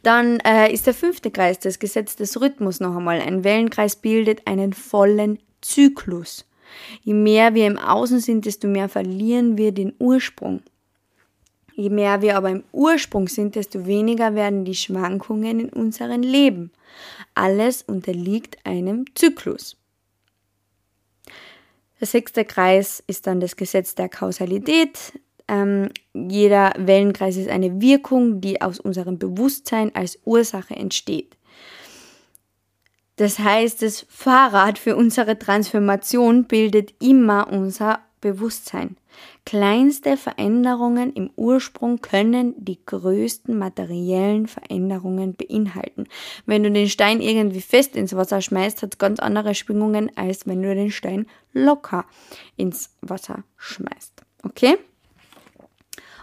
[0.02, 3.20] Dann äh, ist der fünfte Kreis das Gesetz des Rhythmus noch einmal.
[3.20, 6.46] Ein Wellenkreis bildet einen vollen Zyklus.
[7.02, 10.62] Je mehr wir im Außen sind, desto mehr verlieren wir den Ursprung.
[11.74, 16.72] Je mehr wir aber im Ursprung sind, desto weniger werden die Schwankungen in unserem Leben.
[17.34, 19.76] Alles unterliegt einem Zyklus.
[22.00, 25.12] Der sechste Kreis ist dann das Gesetz der Kausalität.
[25.50, 31.36] Ähm, jeder Wellenkreis ist eine Wirkung, die aus unserem Bewusstsein als Ursache entsteht.
[33.16, 38.96] Das heißt, das Fahrrad für unsere Transformation bildet immer unser Bewusstsein.
[39.44, 46.06] Kleinste Veränderungen im Ursprung können die größten materiellen Veränderungen beinhalten.
[46.46, 50.46] Wenn du den Stein irgendwie fest ins Wasser schmeißt, hat es ganz andere Schwingungen, als
[50.46, 52.04] wenn du den Stein locker
[52.56, 54.22] ins Wasser schmeißt.
[54.44, 54.78] Okay?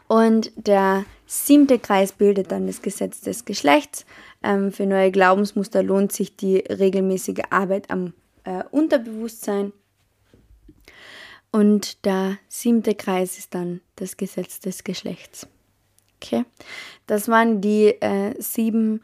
[0.08, 4.06] Und der siebte Kreis bildet dann das Gesetz des Geschlechts.
[4.44, 8.14] Ähm, für neue Glaubensmuster lohnt sich die regelmäßige Arbeit am
[8.46, 9.74] äh, Unterbewusstsein.
[11.52, 15.48] Und der siebte Kreis ist dann das Gesetz des Geschlechts.
[16.22, 16.46] Okay,
[17.06, 19.02] das waren die äh, sieben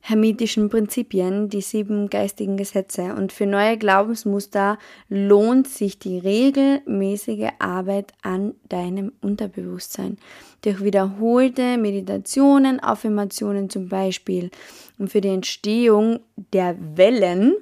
[0.00, 3.14] hermetischen Prinzipien, die sieben geistigen Gesetze.
[3.14, 4.78] Und für neue Glaubensmuster
[5.08, 10.18] lohnt sich die regelmäßige Arbeit an deinem Unterbewusstsein.
[10.62, 14.50] Durch wiederholte Meditationen, Affirmationen zum Beispiel.
[14.98, 16.20] Und für die Entstehung
[16.52, 17.54] der Wellen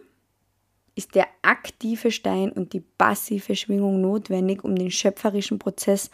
[0.95, 6.11] ist der aktive Stein und die passive Schwingung notwendig, um den schöpferischen Prozess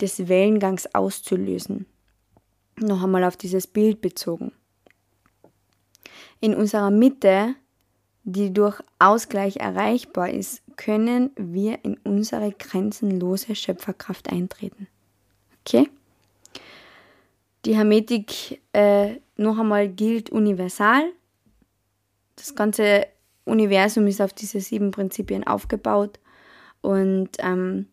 [0.00, 1.86] des Wellengangs auszulösen.
[2.80, 4.50] Noch einmal auf dieses Bild bezogen
[6.40, 7.54] in unserer Mitte,
[8.24, 14.88] die durch Ausgleich erreichbar ist, können wir in unsere grenzenlose Schöpferkraft eintreten.
[15.60, 15.88] Okay?
[17.64, 21.12] Die Hermetik äh, noch einmal gilt universal.
[22.36, 23.06] Das ganze
[23.44, 26.18] Universum ist auf diese sieben Prinzipien aufgebaut
[26.80, 27.86] und ähm,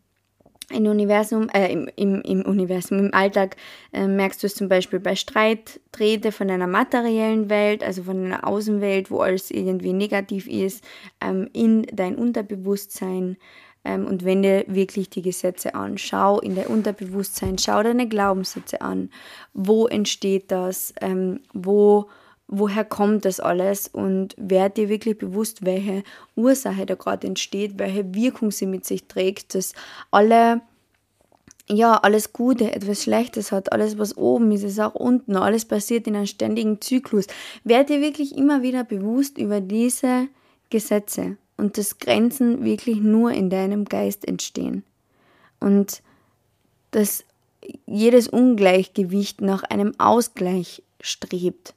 [0.72, 3.56] im Universum, äh, im, im, im Universum, im Alltag
[3.94, 8.48] äh, merkst du es zum Beispiel bei Streitrede von einer materiellen Welt, also von einer
[8.48, 10.84] Außenwelt, wo alles irgendwie negativ ist,
[11.22, 13.38] ähm, in dein Unterbewusstsein.
[13.84, 15.98] Ähm, und wende wirklich die Gesetze an.
[15.98, 19.10] Schau in dein Unterbewusstsein, schau deine Glaubenssätze an.
[19.56, 20.94] Wo entsteht das?
[21.02, 22.08] Ähm, wo
[22.52, 26.04] woher kommt das alles und werd dir wirklich bewusst, welche
[26.36, 29.74] Ursache da gerade entsteht, welche Wirkung sie mit sich trägt, dass
[30.12, 30.62] alle
[31.70, 36.06] ja, alles Gute, etwas Schlechtes hat, alles was oben ist, ist auch unten, alles passiert
[36.06, 37.28] in einem ständigen Zyklus.
[37.64, 40.28] Werd dir wirklich immer wieder bewusst über diese
[40.70, 44.84] Gesetze und dass Grenzen wirklich nur in deinem Geist entstehen.
[45.62, 46.02] Und
[46.90, 47.24] dass
[47.86, 51.74] jedes Ungleichgewicht nach einem Ausgleich strebt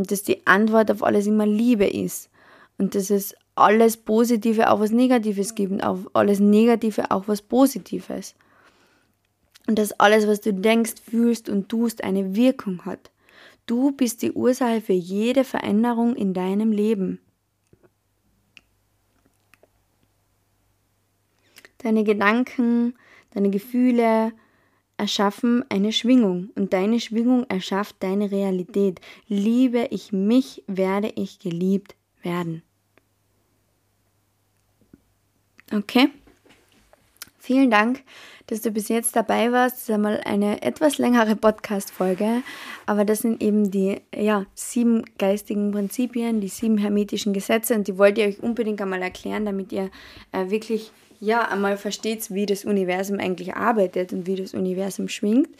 [0.00, 2.30] und dass die Antwort auf alles immer Liebe ist
[2.78, 7.42] und dass es alles Positive auch was Negatives gibt und auf alles Negative auch was
[7.42, 8.34] Positives.
[9.66, 13.10] Und dass alles, was du denkst, fühlst und tust, eine Wirkung hat.
[13.66, 17.20] Du bist die Ursache für jede Veränderung in deinem Leben.
[21.76, 22.94] Deine Gedanken,
[23.34, 24.32] deine Gefühle,
[25.00, 29.00] erschaffen eine Schwingung und deine Schwingung erschafft deine Realität.
[29.28, 32.62] Liebe ich mich, werde ich geliebt werden.
[35.72, 36.10] Okay?
[37.38, 38.02] Vielen Dank,
[38.48, 39.76] dass du bis jetzt dabei warst.
[39.76, 42.42] Das ist einmal eine etwas längere Podcast-Folge,
[42.84, 47.96] aber das sind eben die ja, sieben geistigen Prinzipien, die sieben hermetischen Gesetze und die
[47.96, 49.90] wollte ich euch unbedingt einmal erklären, damit ihr
[50.32, 50.92] äh, wirklich
[51.22, 55.50] ja, einmal versteht, wie das Universum eigentlich arbeitet und wie das Universum schwingt.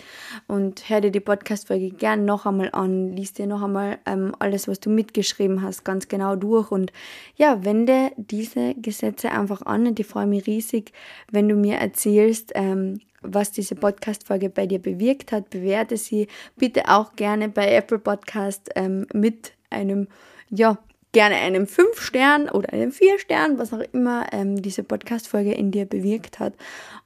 [0.47, 4.69] Und hör dir die Podcast-Folge gern noch einmal an, liest dir noch einmal ähm, alles,
[4.69, 6.71] was du mitgeschrieben hast, ganz genau durch.
[6.71, 6.93] Und
[7.37, 10.93] ja, wende diese Gesetze einfach an und ich freue mich riesig,
[11.31, 15.51] wenn du mir erzählst, ähm, was diese Podcast-Folge bei dir bewirkt hat.
[15.51, 20.09] Bewerte sie bitte auch gerne bei Apple Podcast ähm, mit einem,
[20.49, 20.79] ja,
[21.13, 25.71] gerne einem 5 Stern oder einem 4 Stern, was auch immer ähm, diese Podcast-Folge in
[25.71, 26.55] dir bewirkt hat.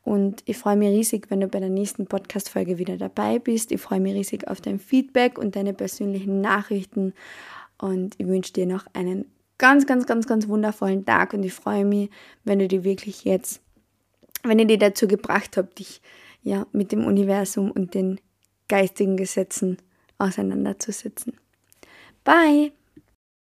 [0.02, 3.72] Und ich freue mich riesig, wenn du bei der nächsten Podcast-Folge wieder dabei bist.
[3.72, 7.14] Ich freue mich riesig auf dein Feedback und deine persönlichen Nachrichten.
[7.78, 9.26] Und ich wünsche dir noch einen
[9.59, 11.32] ganz, ganz, ganz, ganz wundervollen Tag.
[11.32, 12.11] Und ich freue mich,
[12.44, 13.62] wenn du dir wirklich jetzt,
[14.42, 16.02] wenn ich dir dazu gebracht habe, dich
[16.42, 18.20] ja mit dem Universum und den
[18.68, 19.78] geistigen Gesetzen
[20.18, 21.38] auseinanderzusetzen.
[22.22, 22.72] Bye!